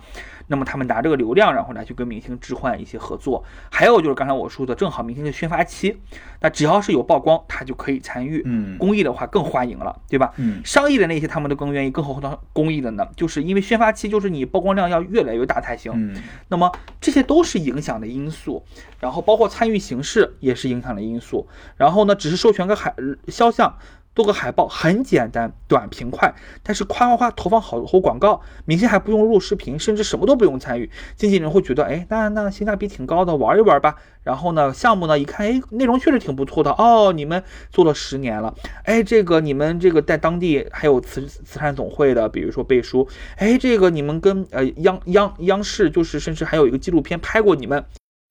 [0.48, 3.42] 那么他们拿这个流量，然后来去跟明星置换一些合作。
[3.70, 5.96] 还有就是刚才我说的，正好明星的宣发期，
[6.40, 8.42] 那只要是有曝光，他就可以参与。
[8.44, 10.32] 嗯公益的话更欢迎了，对吧？
[10.36, 13.06] 嗯商业的那些他们都更愿意，更何况公益的呢？
[13.16, 15.92] 就是因为宣发期就是你曝光量要越来越大才行。
[15.94, 16.14] 嗯
[16.48, 16.70] 那么
[17.00, 18.62] 这些都是影响的因素，
[19.00, 21.48] 然后包括参与形式也是影响的因素。
[21.76, 22.94] 然后呢，只是授权个海
[23.28, 23.76] 肖像。
[24.14, 33.96] 做个海报很简单，短平快，但是夸夸夸投放好多广告，明星还不用录视频，甚至什么都不用参与，经纪人会觉得，哎，那那性价比挺高的，玩一玩吧。
[34.22, 38.54] 然后呢，项目呢一看，哎，内容确实挺不错的哦，你们做了十年了，
[38.84, 47.84] 哎，这个你们这个在当地还有慈慈善总会的，比如说背书，哎，这个你们跟呃央央央视就是甚至还有一个纪录片拍过你们，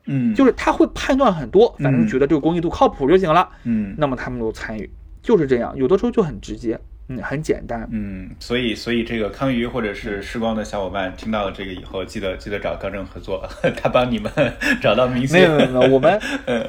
[0.06, 0.34] 嗯。
[0.36, 3.96] 就是他会判断很多，反正嗯觉得这个公益度靠谱就行了，嗯。
[3.98, 4.90] 那么他们都参与，
[5.22, 6.80] 就是这样，有的时候就很直接，
[7.10, 7.88] 嗯，很简单。
[7.92, 13.48] 嗯，所以所以这个康瑜或者是时光的小伙伴听到了这个以后，记得记得找高正合作，
[13.82, 14.32] 他帮你们
[14.82, 15.38] 找到明星。
[15.40, 16.66] 没有没有没有，我们 嗯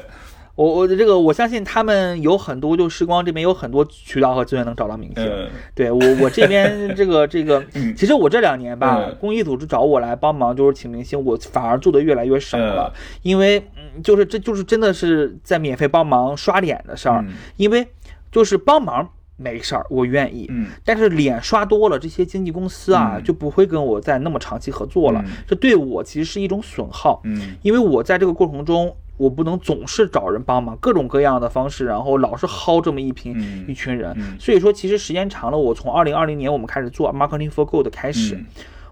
[0.55, 5.25] 我我这个我相信他们有很多，就时光这边有很多渠道和资源能找到明星。
[5.25, 17.85] 嗯对我我这边 这个这个嗯，其实我这两年吧嗯，公益组织找我来帮忙，就是请明星，我反而做的越来越少了，因为嗯，就是这就是真的是在免费帮忙刷脸的事儿，嗯因为
[18.31, 20.45] 就是帮忙没事儿，我愿意。
[20.49, 27.19] 嗯但是脸刷多了，这些经纪公司啊、嗯就不会跟我再那么长期合作了，嗯这对我其实是一种损耗。
[27.25, 34.13] 嗯因为我在这个过程中，我不能总是找人帮忙，各种各样的方式，然后老是薅这么一群、嗯一群人。
[34.17, 34.37] 嗯。
[34.39, 38.45] 所以说，其实时间长了，我从二零二零年我们开始做 Marketing for Good 开始，嗯。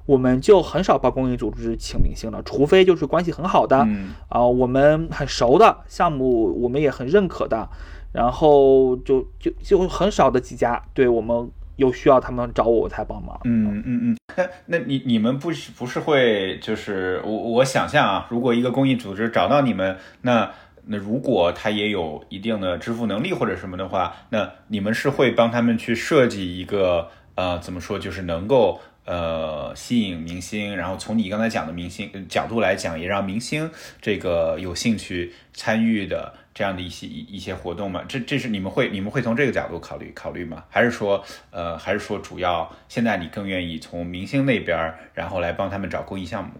[0.05, 7.69] 我们就很少帮公益组织请明星了，除非就是关系很好的啊、嗯我们很熟的项目，我们也很认可的，
[8.11, 13.39] 然后就就就很少的几家，对我们有需要他们找我，我才帮忙。
[13.45, 20.51] 嗯嗯嗯，那你你们不是不是会就是我我想象啊，如果一个公益组织找到你们，那
[20.85, 33.69] 那如果他也有一定的支付能力或者什么的话，那你们是会帮他们去设计一个呃怎么说，就是能够呃吸引明星，然后从你刚才讲的明星角度来讲，也让明星
[34.01, 36.33] 这个有兴趣参与的。
[36.53, 40.63] 这样的一些一一些活动嘛，这这是你们会你们会从这个角度考虑考虑吗？
[40.69, 46.51] 还是说呃还是说主要现在你更愿意从明星那边，然后来帮他们找公益项目？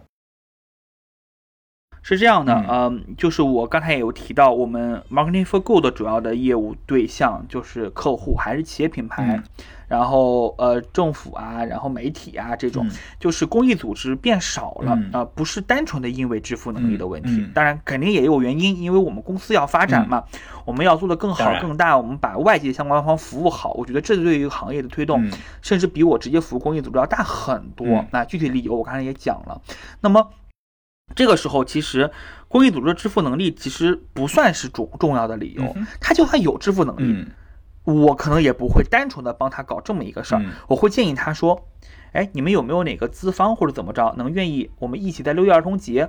[2.04, 3.02] 是这样的，嗯。
[3.08, 9.42] 嗯，就是我刚才也有提到，我们 Marketing for Good 的主要的业务对象就是客户，还是企业品牌，嗯。
[9.86, 12.90] 然后呃政府啊，然后媒体啊这种，嗯。
[13.18, 20.24] 就是公益组织变少了啊、嗯不是单纯的因为支付能力的问题，当然肯定也有原因，因为我们公司要发展嘛，
[20.66, 25.32] 我们要做的更好更大，我们把外界相关方服务好，我觉得这对于行业的推动，嗯。
[25.62, 27.86] 甚至比我直接服务公益组织要大很多。
[27.86, 28.06] 嗯。
[28.10, 29.58] 那具体理由我刚才也讲了，
[30.02, 30.28] 那么。
[31.14, 32.10] 这个时候，其实
[32.48, 37.26] 公益组织的支付能力其实不算是重重要的理由他就算有支付能力，嗯
[37.84, 41.68] 我可能也不会单纯的帮他搞这么一个事儿，嗯我会建议他说，
[42.12, 46.08] 哎，你们有没有哪个资方或者怎么着，能愿意我们一起在六一儿童节？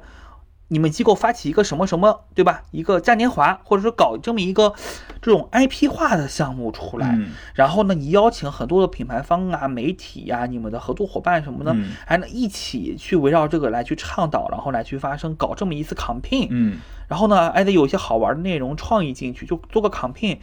[0.67, 2.63] 你们机构发起一个什么什么，对吧？
[2.71, 4.73] 一个嘉年华，或者说搞这么一个
[5.21, 7.29] 这种 IP 化的项目出来，嗯。
[7.53, 11.91] 然后呢，你邀请很多的品牌方啊、媒体呀、你们的合作伙伴什么的，嗯。
[12.07, 16.79] 还能一起去围绕这个来去倡导，然后来去发声，搞这么一次 campaign，嗯。
[17.07, 20.39] 然后呢，还得有一些好玩的内容创意进去，就做个 campaign，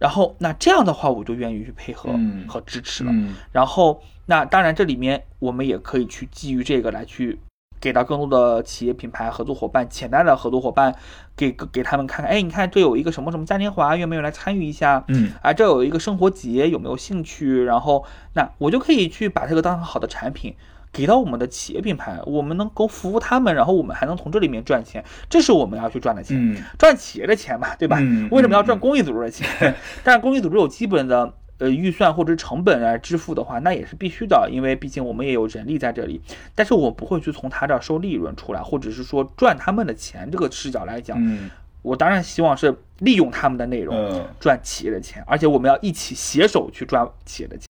[0.00, 2.48] 然后那这样的话，我就愿意去配合嗯。
[2.48, 3.12] 和支持了。
[3.12, 3.36] 嗯。
[3.52, 7.38] 然后那当然这里面我们也可以去基于这个来去
[7.82, 10.94] 给到更多的企业品牌合作伙伴、潜在的合作伙伴，
[11.36, 15.04] 给给他们看看，哎，你看这有一个什么什么嘉年华，愿不愿意来参与一下？
[15.08, 17.64] 嗯啊，这有一个生活节，有没有兴趣？
[17.64, 18.04] 然后
[18.34, 20.54] 那我就可以去把这个当成好的产品。
[20.92, 26.36] 给到我们的企业品牌，我们能够服务他们，然后我们还能从这里面赚钱，这是我们要去赚的钱。
[26.38, 27.96] 嗯赚企业的钱嘛，对吧？
[27.98, 29.74] 嗯为什么要赚嗯公益组织的钱？
[30.04, 31.32] 但是公益组织有基本的
[31.62, 36.20] 呃预算或者成本来支付的话，那也是必须的，因为毕竟我们也有人力在这里。
[36.56, 41.48] 但是我不会去从他这儿收利润出来，或者是说赚他们的钱这个视角来讲，嗯
[41.82, 44.26] 我当然希望是利用他们的内容嗯。
[44.40, 47.66] 赚企业的钱，而且我们要一起携手去赚企业的钱。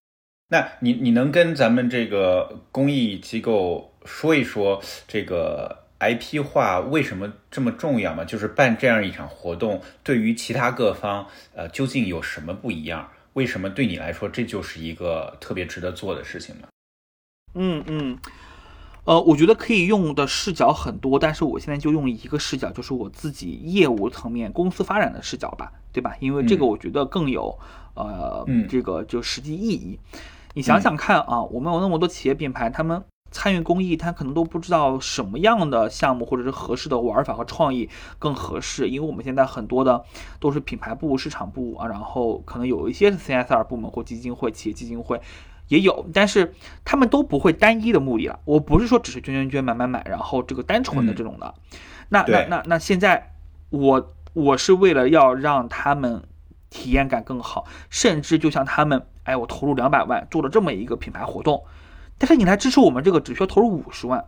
[0.49, 8.25] 那你你能跟咱们这个公益机构说一说这个 IP 化为什么这么重要吗？
[8.25, 13.09] 就是办这样一场活动，对于其他各方，呃，究竟有什么不一样？
[13.35, 16.69] 为什么对你来说这就是一个特别值得做的事情呢？
[17.55, 18.19] 嗯嗯，
[19.05, 26.17] 呃，我觉得可以用的视角很多，但是我现在就用一个视角，就是我自己业务层面、公司发展的视角吧，对吧？
[26.21, 27.59] 因为这个嗯我觉得更有
[27.95, 29.99] 呃嗯这个就实际意义。
[30.55, 33.03] 你想想看啊，我们有那么多企业品牌，他们
[33.33, 40.05] 参与公益，他可能都不知道什么样的项目或者是合适的玩法和创意更合适，因为我们现在很多的
[40.39, 45.21] 都是品牌部、市场部啊，然后可能有一些是 CSR 部门或基金会、企业基金会。
[45.69, 46.53] 也有，但是
[46.85, 48.39] 他们都不会单一的目的了。
[48.45, 51.55] 我不是说只是捐捐捐、买买买，然后这个单纯的这种的。
[52.11, 53.33] 那那那那现在
[53.71, 56.25] 我我是为了要让他们
[56.69, 61.65] 体验感更好，甚至就像他们，哎，我投入两百万做了这么一个品牌活动，
[62.23, 64.25] 但是你来支持我们这个只需要投入五十万，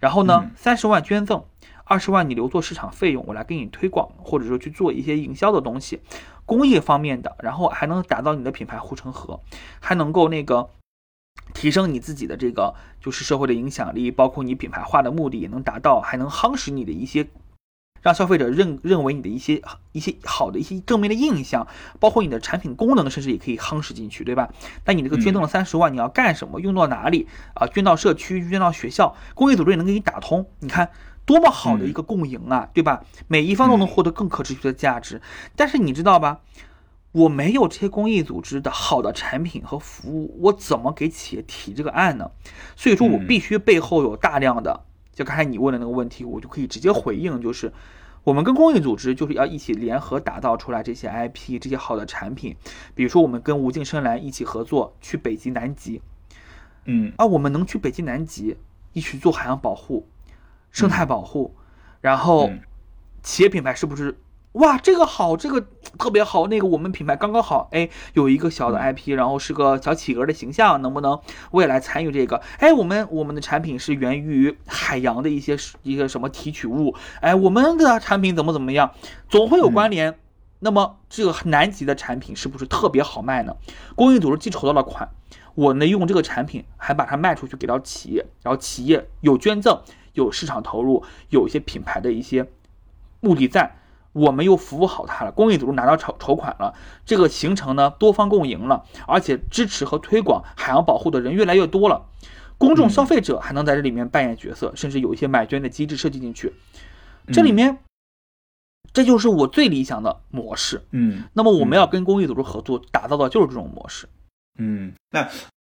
[0.00, 1.44] 然后呢嗯，三十万捐赠，
[1.84, 6.00] 二十万你留作市场费用，我来给你推广，或者说去做一些营销的东西，
[6.44, 9.38] 公益方面的，然后还能打造你的品牌护城河，
[9.78, 10.70] 还能够那个。
[11.54, 17.26] 提升你自己的这个就是社会的影响力，包括你品牌化的目的也能达到，还能夯实你的一些，
[18.02, 21.66] 让消费者认认为你的一些一些好的一些正面的印象，
[21.98, 24.48] 包括你的产品功能，甚至也可以夯实进去，对吧？
[24.84, 26.60] 那你这个捐赠了三十万，你要干什么？
[26.60, 27.66] 用到哪里啊？
[27.66, 30.46] 捐到社区，捐到学校，公益组织也能给你打通。
[30.60, 30.90] 你看
[31.24, 33.04] 多么好的一个共赢啊，对吧？
[33.26, 35.20] 每一方都能获得更可持续的价值。
[35.56, 36.40] 但是你知道吧？
[37.12, 42.30] 我没有这些公益组织的好的产品和服务，我怎么给企业提这个案呢？
[42.76, 44.84] 所以说我嗯必须背后有大量的，
[45.18, 47.72] 就刚才你问的那个问题，我就可以直接回应，就是
[48.22, 52.54] 我们跟公益组织就是要一起联合打造出来这些 IP，这些好的产品。
[52.94, 56.00] 比如说，我们跟无尽深蓝一起合作，去北极、南极
[56.84, 58.56] 嗯啊，我们能去北极、南极
[58.92, 60.06] 一起做海洋保护、
[60.70, 61.52] 生态保护，
[62.00, 62.60] 然后嗯
[63.24, 64.16] 企业品牌是不是？
[64.58, 65.64] 哇，这个好，这个
[65.98, 71.20] 特别好，那个我们品牌刚刚好，哎，有一个小的 IP，然后是个小企鹅的形象，能不能
[71.52, 72.42] 未来参与这个？
[72.58, 78.92] 哎，我们我们的产品是源于海洋的一些一些什么提取物，哎，我们的产品怎么怎么样，
[79.28, 80.18] 总会有关联。
[80.58, 83.54] 那么这个南极的产品是不是特别好卖呢？
[83.94, 85.08] 公益组织既筹到了款，
[85.54, 89.80] 我呢用这个产品还把它卖出去给到企业，然后企业有捐赠，
[90.14, 92.48] 有市场投入，有一些品牌的一些
[93.20, 93.76] 目的在，
[94.18, 96.74] 我们又服务好它了，公益组织拿到筹筹款了，
[97.06, 102.06] 这个行程呢多方共赢了，而且支持和推广海洋保护的人越来越多了，
[102.58, 106.52] 公众消费者还能在这里面扮演角色，甚至有一些买捐的机制设计进去，
[107.32, 107.78] 这里面。
[108.90, 110.82] 这就是我最理想的模式。
[110.92, 114.08] 嗯那么我们要跟公益组织合作，打造的就是这种模式。
[114.58, 115.28] 嗯，那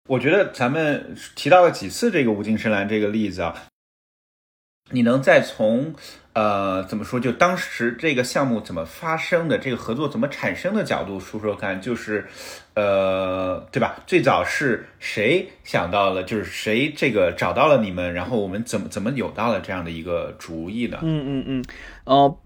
[0.07, 3.63] 我觉得咱们提到了几次这个无尽深蓝这个例子啊，
[4.91, 5.93] 你能再从
[6.34, 12.25] 呃怎么说，就当时这个项目怎么发生的，这个合作怎么产生的角度说说看，就是
[12.73, 13.95] 呃对吧？
[14.07, 20.99] 最早是谁想到了，就是谁这个找到了你们，然后我们怎么怎么有到了这样的一个主意呢？
[21.01, 21.65] 嗯嗯嗯，
[22.05, 22.38] 呃，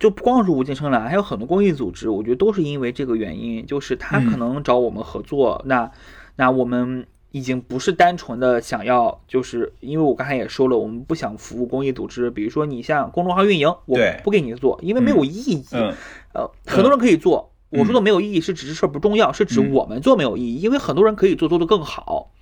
[0.00, 5.90] 就不光是无尽生蓝，还有很多公益组织，我觉得都是因为这个原因，就是他可能找我们合作，那
[6.36, 7.06] 那我们。
[7.36, 12.30] 已经不是单纯的想要，就是因为我刚才也说了，我们不想服务公益组织。
[12.30, 15.62] 比如说你像公众号运营，我不给你做，因为没有意义。
[15.72, 15.92] 嗯
[16.32, 22.32] 呃，很多人可以做，我说的没有意义是指这事儿不重要，是指嗯我们做没有意义，因为很多人可以做，做得更好。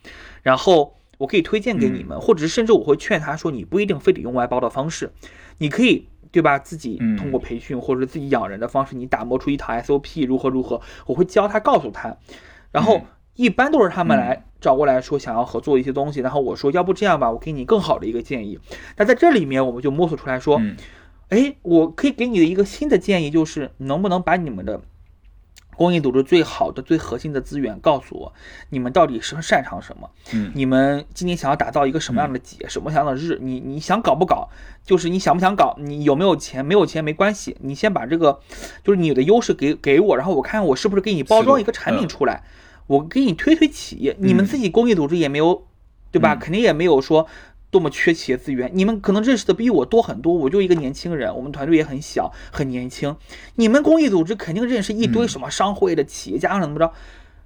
[0.45, 5.11] 然后我可以推荐给你们，或者是甚至我会劝他说，你不一定非得用外包的方式，
[5.59, 6.57] 你可以对吧？
[6.61, 12.17] 自己通过培训或者自己养人的方式，你打磨出一套 SOP，如何如何，我会教他，告诉他。
[12.71, 13.03] 然后
[13.35, 18.59] 一般都是他们来找过来说想要合作一些东西，然后我说要不这样吧，我给你更好的一个建议。
[18.97, 20.61] 那在这里面我们就摸索出来说，
[21.29, 24.81] 哎，我可以给你的一个新的建议就是能不能把你们的。
[25.77, 28.33] 公益组织最好的、最核心的资源，告诉我
[28.69, 30.09] 你们到底是擅长什么？
[30.33, 33.41] 嗯，你们今年想要打造一个什么样的节、什么样的日？
[33.43, 34.49] 你你想搞不搞？
[34.85, 35.75] 就是你想不想搞？
[35.81, 36.65] 你有没有钱？
[36.65, 38.39] 没有钱没关系，你先把这个，
[38.85, 42.45] 就是你的优势给给我，然后我看我是不是给你包装一个产品出来，
[42.87, 44.17] 我给你推推企业。
[44.19, 45.67] 你们自己公益组织也没有，
[46.11, 46.37] 对吧？
[46.37, 47.27] 肯定也没有说。
[47.71, 50.33] 多么缺企业资源，你们可能认识的比我多很多。
[50.33, 53.17] 我就一个年轻人，我们团队也很小，很年轻。
[53.57, 56.93] 你们公益组织肯定认识一堆什么商会的企业家怎么着？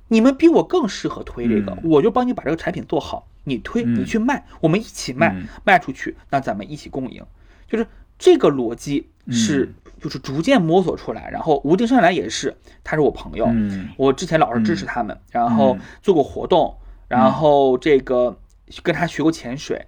[0.09, 5.35] 你们比我更适合推这个，我就帮你把这个产品做好，你推，你去卖，我们一起卖，
[5.65, 7.25] 卖出去，那咱们一起共赢。
[7.67, 7.87] 就是
[8.19, 11.31] 这个逻辑是，就是逐渐摸索出来。
[11.31, 13.49] 然后吴定生来也是，他是我朋友，
[13.97, 16.77] 我之前老是支持他们，然后做过活动，
[17.09, 18.39] 然后这个
[18.83, 19.87] 跟他学过潜水。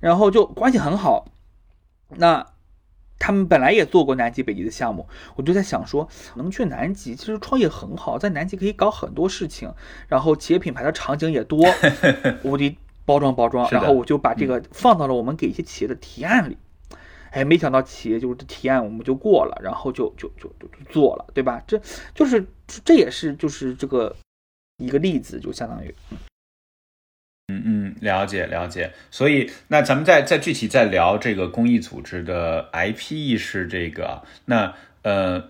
[0.00, 1.26] 然后就关系很好，
[2.18, 2.46] 那
[3.18, 9.74] 他们本来也做过南极、北极的项目，我就在想说，能去南极，其实创业很好，在南极可以搞很多事情，
[10.06, 11.66] 然后企业品牌的场景也多，
[12.44, 16.56] 我得包装包装，然后我就把这个放到了我们给一些企业的提案里，
[17.30, 21.62] 哎，没想到企业就是提案我们就过了，然后就就就就做了，对吧？
[21.66, 21.80] 这
[22.14, 22.44] 就是
[22.84, 24.14] 这也是就是这个
[24.78, 25.94] 一个例子，就相当于。
[27.50, 28.92] 嗯嗯，了解了解。
[29.10, 35.48] 所以那咱们再再具体再聊这个公益组织的 IP 意识，这个那呃，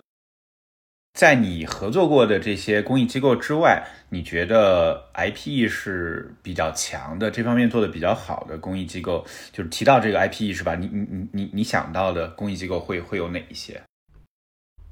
[1.18, 13.82] 在你合作过的这些公益机构之外，你觉得 IP 意识比较强的这方面做的比较好的公益机构，就是提到这个 IP 意识吧，你你你你你想到的公益机构会会有哪一些？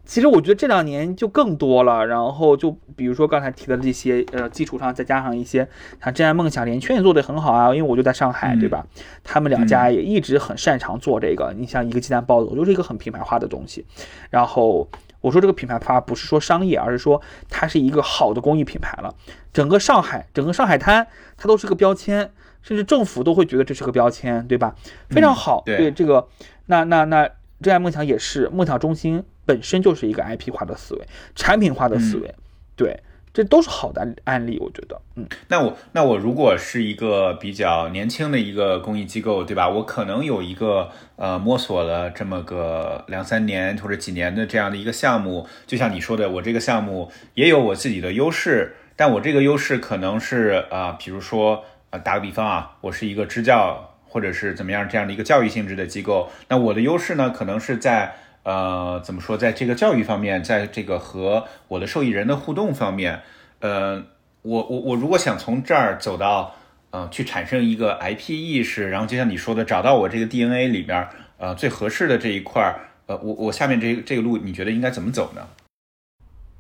[0.05, 5.69] 其实我觉得这两年就更多了，然后就比如说刚才提的这些，呃，基础上再加上一些
[6.03, 8.85] 像真爱梦想、联圈也做得很好啊，因为我就在上海，对吧？
[9.23, 11.55] 他们两家也一直很擅长做这个。
[11.57, 13.87] 你像一个鸡蛋包子，我就是一个很品牌化的东西。
[14.29, 14.89] 然后
[15.27, 17.21] 我说这个品牌它不是说商业，而是说
[17.51, 19.13] 它是一个好的公益品牌了。
[19.53, 21.05] 整个上海，整个上海滩，
[21.37, 22.31] 它都是个标签，
[22.63, 24.77] 甚至政府都会觉得这是个标签，对吧？
[25.11, 25.65] 非常好。
[25.67, 26.29] 对这个，
[26.67, 27.29] 那那那
[27.61, 29.25] 真爱梦想也是梦想中心。
[29.45, 32.35] 本身就是一个 IP 化的思维，产品化的思维，
[32.77, 33.01] 对，
[33.37, 39.69] 这都是好的案例，我觉得，嗯，那我那我如果是一个比较年轻的一个公益机构，对吧？
[39.69, 58.17] 我可能有一个呃摸索了这么个两三年或者几年的这样的一个项目，就像你说的，我这个项目也有我自己的优势，但我这个优势可能是啊，比如说啊，打个比方啊，我是一个支教或者是怎么样这样的一个教育性质的机构，那我的优势呢，可能是在。
[58.47, 63.23] 呃，怎么说，在这个教育方面，在这个和我的受益人的互动方面，
[63.59, 64.05] 呃，
[64.43, 66.55] 我我我如果想从这儿走到，
[66.91, 75.49] 呃，去产生一个 IP 意识，然后就像你说的，找到我这个 DNA 里边，呃，最合适的这一块儿，呃，我我下面这这个路，你觉得应该怎么走呢？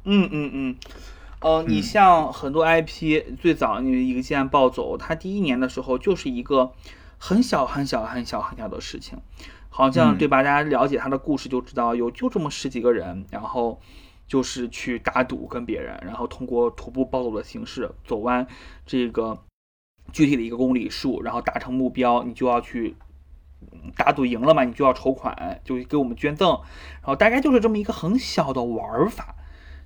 [0.02, 0.76] 嗯嗯嗯，
[1.38, 6.72] 呃，你像很多 IP，最早你一个鸡蛋暴走，它第一年的时候就是一个
[7.16, 9.20] 很小很小很小很小的事情。
[9.76, 10.42] 好像对吧？
[10.42, 13.78] 大家了解他的故事就知道，有就这么十几个人，然后
[14.26, 18.46] 就是去打赌跟别人，然后通过徒步暴走的形式走完
[18.86, 19.38] 这个
[20.14, 22.96] 具体的一个公里数，然后达成目标，你就要去
[23.94, 26.48] 打赌赢了嘛，你就要筹款，就给我们捐赠，
[27.02, 29.34] 然后大概就是这么一个很小的玩法。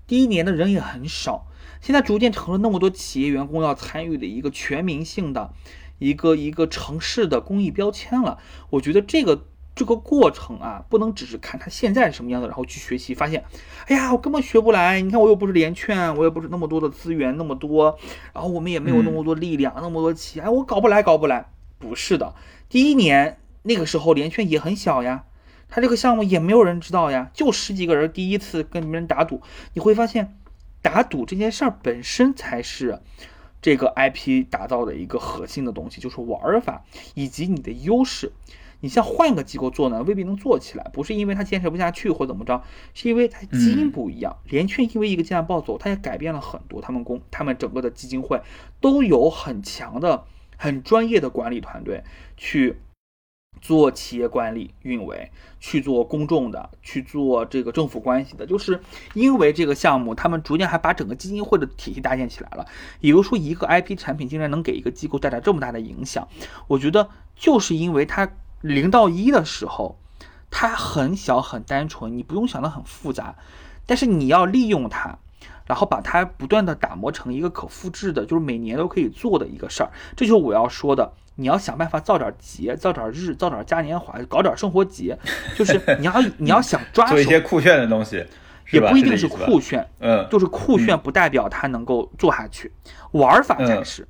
[0.07, 1.49] 第一年的人也很少，
[1.81, 5.53] 现在逐渐成了那么多企业员工要参与的一个全民性的
[5.99, 8.39] 一个一个城市的公益标签了。
[8.71, 9.47] 我觉得这个。
[9.75, 13.45] 这个过程啊，不能只是看他现在是什么样子，然后去学习，发现，
[13.87, 15.01] 哎呀，我根本学不来。
[15.01, 17.99] 你看，我又不是连券，我也不是那么多的资源那么多，
[18.35, 21.47] 然后我们也没有那么多力量，那么多企业，我搞不来，搞不来。
[21.79, 22.35] 不是的，
[22.69, 25.25] 第一年那个时候连券也很小呀，
[25.71, 29.41] 他这个项目也没有人知道呀，就十几个人第一次跟别人打赌，
[29.73, 30.37] 你会发现，
[30.83, 33.01] 打赌这件事儿本身才是
[33.63, 36.85] 这个 IP 打造的一个核心的东西，就是玩法
[37.15, 38.33] 以及你的优势。
[38.81, 42.63] 你像换个机构做呢，未必能做起来，不是因为他坚持不下去或怎么着，
[42.95, 44.37] 是因为他基因不一样。
[44.47, 46.81] 联券因为一个鸡蛋暴走，他也改变了很多。
[46.81, 48.41] 他们公，他们整个的基金会
[48.81, 50.25] 都有很强的、
[50.57, 52.03] 很专业的管理团队
[52.37, 52.77] 去
[53.61, 58.81] 做企业管理运维，去做公众的，去做这个政府关系的，就是
[59.13, 62.65] 因为这个项目，他们逐渐还把整个基金会的体系搭建起来了。
[63.01, 66.27] 比如说，一个 IP 产品竟然能给一个机构带来这么大的影响，
[66.69, 69.99] 我觉得就是因为它零到一的时候，
[70.51, 73.35] 它很小很单纯，你不用想的很复杂，
[73.87, 75.19] 但是你要利用它。
[75.67, 79.91] 然后把它不断的打磨成一个可复制的，就是每年都可以做的一个事儿。
[80.17, 85.17] 这就是我要说的，你要想办法造点节，造点日，造点嘉年华，搞点生活节。
[85.55, 88.27] 就是你要 你要想抓做一些酷炫的东西，
[88.73, 92.73] 也不一定是酷炫，嗯，就是酷炫不代表它能够做下去，
[93.13, 94.09] 玩法才是。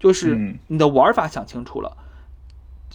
[0.00, 1.94] 就是你的玩法想清楚了，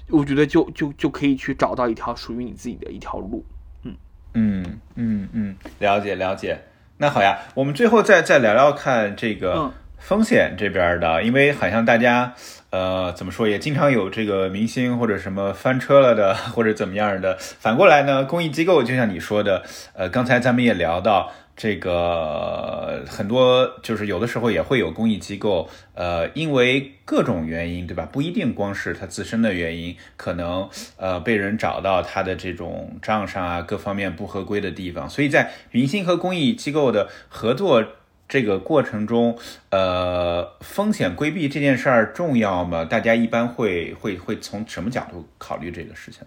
[0.10, 3.46] 我觉得就就就可以去找到一条属于你自己的一条路。
[3.84, 3.96] 嗯
[4.34, 6.60] 嗯嗯嗯，了解了解。
[6.98, 12.34] 那好呀，我们最后再再聊聊看这个风险这边的，因为好像大家，
[12.72, 17.38] 呃，怎么说也经常有这个明星或者什么翻车了的，或者怎么样的。
[17.40, 19.64] 反过来呢，公益机构就像你说的，
[19.94, 21.32] 呃，刚才咱们也聊到。
[21.62, 28.08] 这个很多就是有的时候也会有公益机构，呃，因为各种原因，对吧？
[28.10, 37.84] 不一定光是他自身的原因，可能呃被人找到他的这种账上啊各方面不合规的地方，所以在明星和公益机构的合作
[38.30, 39.38] 这个过程中，
[39.72, 42.86] 呃，风险规避这件事儿重要吗？
[42.86, 46.22] 大家一般会会会从什么角度考虑这个事情？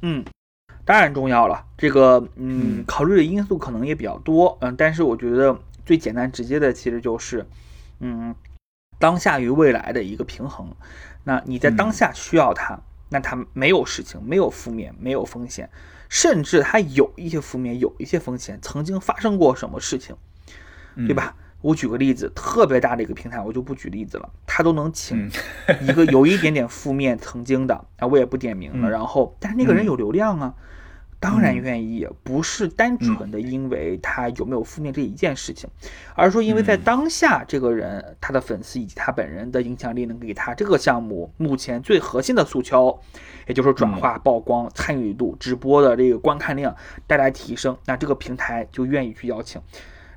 [0.00, 0.24] 嗯。
[0.84, 5.56] 当然重要了，这个嗯，考虑的因素可能也比较多，嗯，但是我觉得
[5.86, 7.46] 最简单直接的其实就是，
[8.00, 8.34] 嗯，
[8.98, 10.74] 当下与未来的一个平衡。
[11.22, 12.80] 那你在当下需要它，
[13.10, 15.70] 那它没有事情，没有负面，没有风险，
[16.08, 20.16] 甚至它有一些负面，有一些风险，曾经发生过什么事情，
[21.06, 21.36] 对吧？
[21.62, 25.30] 我举个例子，特别大的一个平台，我就不举例子了，他都能请
[25.80, 28.90] 一个有一 点点负面曾经的啊，我也不点名了。
[28.90, 30.54] 然后，但是那个人有流量啊。
[31.20, 35.70] 当然愿意，不是单纯的因为他有没有负面这一件事情，
[36.16, 42.98] 而是说因为在当下这个人他的粉丝以及他本人的影响力能给他这个项目目前最核心的诉求，
[43.46, 46.74] 也就是转化、曝光、参与度、直播的这个观看量
[47.06, 49.62] 带来提升，那这个平台就愿意去邀请，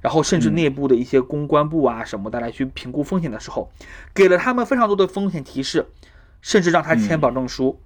[0.06, 3.72] 然后甚至内部的一些公关部啊什么的来去评估风险的时候，
[4.14, 5.88] 给了他们非常多的风险提示，
[6.44, 7.80] 甚至让他签保证书。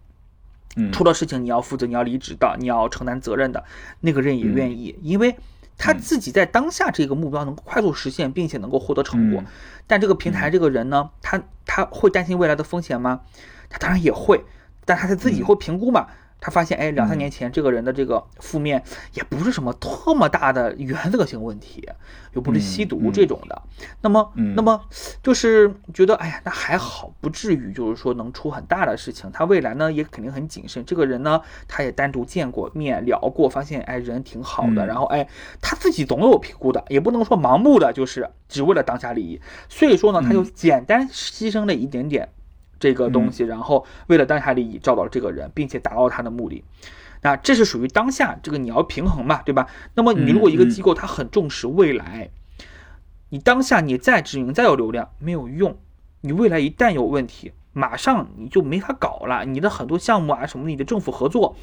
[0.91, 3.63] 出了事情你要负责，你要离职的，你要承担责任的
[4.01, 5.37] 那个人也愿意，因为
[5.77, 9.41] 他自己在当下这个目标能够快速实现，并且能够获得成果。
[9.87, 13.21] 但这个平台这个人呢，他他会担心未来的风险吗？
[13.69, 14.43] 他当然也会，
[14.83, 16.07] 但他自己会评估嘛。
[16.41, 18.81] 他发现，哎，两三年前这个人的这个负面
[19.13, 21.87] 也不是什么特么大的原则性问题，
[22.33, 23.61] 又不是吸毒这种的。
[24.01, 24.81] 那么，那么
[25.21, 29.29] 就是觉得，哎呀，那还好，不至于就是说能出很大的事情。
[29.31, 30.85] 他未来呢也肯定很谨慎。
[30.85, 34.87] 这个人呢，他也单独见过面聊过，发现，哎，人挺好的。
[34.87, 35.27] 然后，哎，
[35.61, 39.41] 他自己总有评估的，也不能说盲目的，就是只为了当下利益。
[39.67, 42.29] 所以说呢，他就简单牺牲了一点点。
[42.79, 46.63] 这个东西，然后为了当下利益找到了这个人，并且达到他的目的，
[47.21, 49.67] 那这是属于当下这个你要平衡嘛，对吧？
[49.95, 52.29] 那么你如果一个机构它很重视未来，
[53.29, 55.77] 你当下你再知名再有流量没有用，
[56.21, 59.45] 你未来一旦有问题，马上你就没法搞了。
[59.45, 61.55] 你的很多项目啊什么，你的政府合作，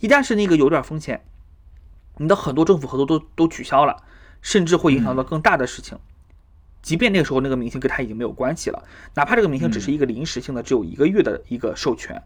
[0.00, 1.24] 一旦是那个有点风险，
[2.16, 4.02] 你的很多政府合作都都取消了，
[4.42, 5.98] 甚至会影响到更大的事情。
[6.86, 8.80] 即便那个时候那个明星跟他已经没有关系了，
[9.14, 12.22] 哪怕这个明星只是一个临时性的，只有一个月的一个授权，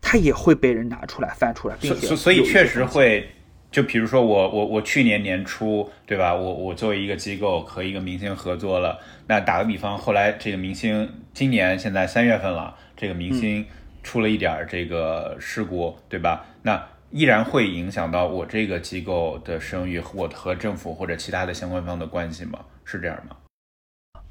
[0.00, 3.28] 他也会被人拿出来翻出来，并且所以确实会，
[3.70, 13.66] 就比如说我我我去年年初对吧，我我作为一个机构和一个明星合作了，那打个比方，后来这个明星今年现在三月份了，这个明星
[14.02, 16.46] 出了一点这个事故对吧？
[16.62, 22.60] 那依然会影响到我这个机构的声誉，我和政府或者其他的相关方的关系吗？
[22.86, 23.36] 是这样吗？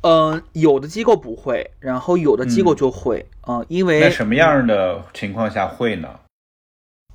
[0.01, 6.07] 嗯，有的机构不会，然后有的机构就会，嗯，因为在什么样的情况下会呢？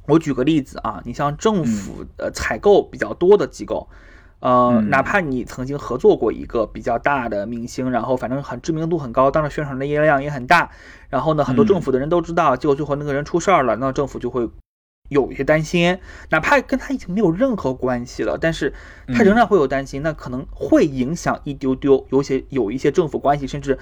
[0.09, 3.89] 我举个例子啊，你像政府呃采购比较多的机构，
[4.41, 10.71] 呃，哪怕你曾经合作过一个比较大的明星，然后反正很知名度很高，当时宣传的业量也很大，
[11.09, 14.49] 然后呢，很多政府的人都知道，结果最后那个人出事儿了，那政府就会。
[15.13, 15.99] 有一些担心，
[16.31, 18.73] 哪怕跟他已经没有任何关系了，但是
[19.15, 22.07] 他仍然会有担心，那可能会影响一丢丢。
[22.11, 23.79] 有些有一些政府关系，甚至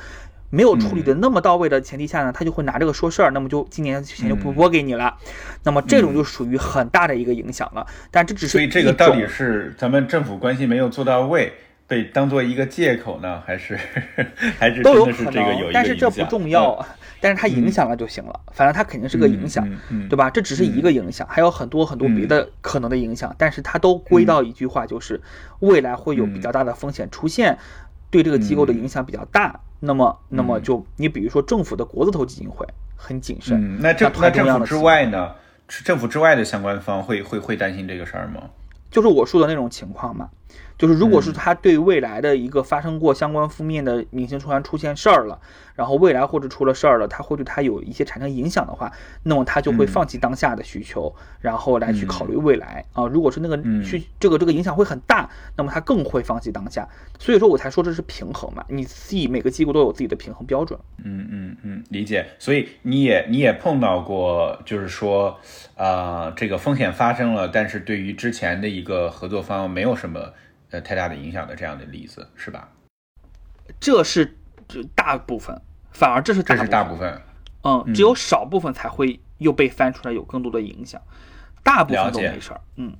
[0.50, 5.16] 没有处理的那么到位的前提下呢，他就会拿这个说事儿，那么就今年钱就不拨给你了。
[5.62, 7.86] 那么这种就属于很大的一个影响了。
[8.10, 11.52] 但这只是所以这个到底是咱们政府关系没有做到位，
[11.86, 13.78] 被当做一个借口呢，还是
[14.58, 15.70] 还是都有可能？
[15.72, 16.84] 但是这不重要。
[17.20, 19.68] 但是它影响了就行了，反正它肯定是个影响，
[20.08, 20.30] 对吧？
[20.30, 25.20] 这只是一个影响，还有很多很多别的可能的影响，但是它都归到一句话，就是
[25.60, 27.58] 未来会有比较大的风险出现，
[28.10, 29.60] 对这个机构的影响比较大。
[29.80, 32.66] 那么，那么就你比如说政府的国字头基金会
[32.96, 35.32] 很谨慎，嗯，那政那政府之外呢？
[35.84, 38.42] 政府之外的相关方会会会担心这个事儿吗？
[38.90, 40.28] 就是我说的那种情况嘛，
[40.80, 45.38] 就是如果是他对未来的一个发生过相关负面的明星突然出现事儿了，
[45.74, 48.90] 然后未来或者出了事儿了，他会对他有一些产生影响的话，
[49.24, 53.06] 那么他就会放弃当下的需求，然后来去考虑未来啊。
[53.06, 56.88] 如果是那个去这个这个影响会很大，那么他更会放弃当下。
[57.18, 60.80] 所以说我才说这是平衡嘛，你自己每个机构都有自己的平衡标准。
[61.04, 62.26] 嗯嗯嗯，理解。
[62.38, 65.38] 所以你也你也碰到过，就是说，
[65.76, 70.32] 啊，这个风险发生了，但是对于之前的一个合作方没有什么
[70.70, 72.68] 呃太大的影响的这样的例子，是吧？
[73.78, 74.36] 这是
[74.68, 75.60] 这大部分，
[75.92, 77.22] 反而这是这是大部部分。
[77.62, 81.00] 嗯，只有少部分才会又被翻出来有更多的影响，
[81.62, 82.60] 大部分都没事儿。
[82.76, 82.96] 嗯，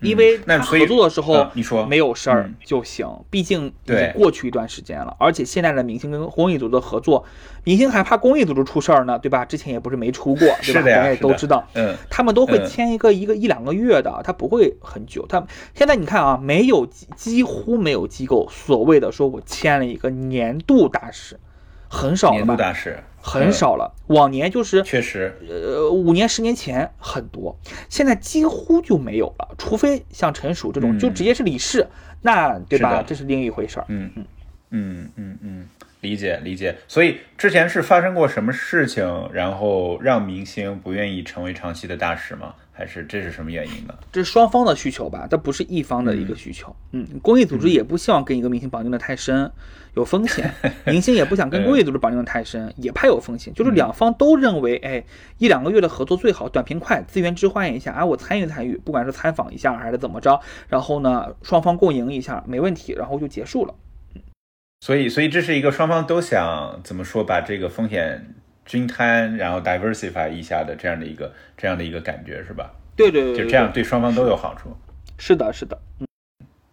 [0.00, 7.24] 因为那合作的时候呃你说没有事儿嗯就行，毕竟已经过去一段时间了，而且现在的明星跟公益组织的合作，
[7.64, 9.44] 明星还怕公益组织出事儿呢，对吧？
[9.44, 10.56] 之前也不是没出过，对吧？
[10.62, 11.66] 是的大家也都知道。
[11.74, 15.26] 嗯他们都会嗯签一个一个一两个月的，他不会很久。
[15.28, 15.44] 他
[15.74, 21.38] 现在你看啊，没有几几乎没有机构所谓的说我签了一个年度大使，
[21.88, 22.56] 很少了年度吧？
[22.56, 23.92] 大使很少了。
[24.08, 27.56] 往年就是确实，呃，五年、十年前很多，
[27.88, 31.86] 现在几乎就没有了，除非像陈曙这种，嗯就直接是理事，
[32.22, 32.98] 那对吧？
[33.00, 33.84] 是这是另一回事儿。
[33.88, 34.24] 嗯嗯
[34.70, 35.68] 嗯嗯嗯，
[36.00, 36.76] 理解理解。
[36.86, 42.54] 所以之前是发生过什么事情，然后让明星不愿意成为长期的大使吗？
[42.72, 43.94] 还是这是什么原因呢？
[44.12, 46.74] 这是双方的需求吧，这不是一方的一个需求。
[46.92, 49.50] 嗯，公益组织也不希望跟一个明星绑定的太深，
[49.94, 50.46] 有风险；
[50.86, 53.52] 明星也不想跟公益组织绑定的太深，也怕有风险。
[53.52, 55.02] 就是两方都认为，哎，
[55.38, 63.74] 一两个月的合作最好，短平快，资源置换一下，啊，我参与参与，不管是参访一下还是怎么着，然后呢，双方共赢一下，没问题，然后就结束了。
[64.80, 68.34] 所以，所以这是一个双方都想怎么说，把这个风险
[68.64, 72.70] 均摊，然后 diversify 一下的这样的一个这样的一个感觉，是吧？
[72.96, 74.76] 对对对对，就这样对双方都有好处。
[75.18, 75.78] 是的，是的。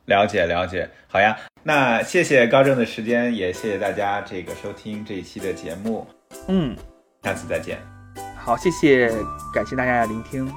[0.06, 1.36] 了解了解，好呀。
[1.64, 6.06] 那谢谢高正的时间，也谢谢大家这个收听这一期的节目，
[6.48, 6.77] 嗯，
[7.23, 7.80] 下次再见。
[8.38, 9.10] 好，谢谢，
[9.52, 10.48] 感谢大家的聆听。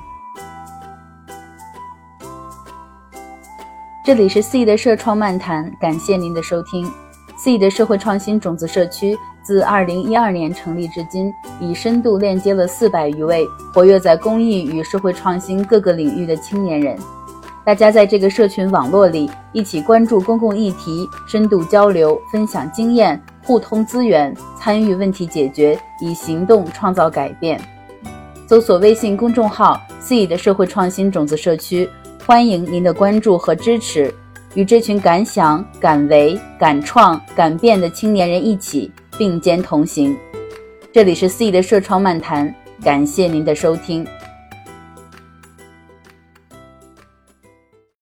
[4.04, 7.07] 这里是 C 的社创漫谈，感谢您的收听。
[7.38, 16.98] C 的社会创新种子社区自2012年成立至今，已深度链接了400余位活跃在公益与社会创新各个领域的青年人。
[17.64, 27.60] 大家在这个社群网络里一起关注公共议题，深度交流，分享经验，互通资源，参与问题解决，以行动创造改变。
[28.48, 31.88] 搜索微信公众号 “C 的社会创新种子社区”，
[32.26, 34.12] 欢迎您的关注和支持，
[34.54, 40.16] 与这群敢想、敢为、敢创、敢变的青年人一起并肩同行。
[40.92, 42.52] 这里是 C 的社创漫谈，
[42.82, 44.06] 感谢您的收听。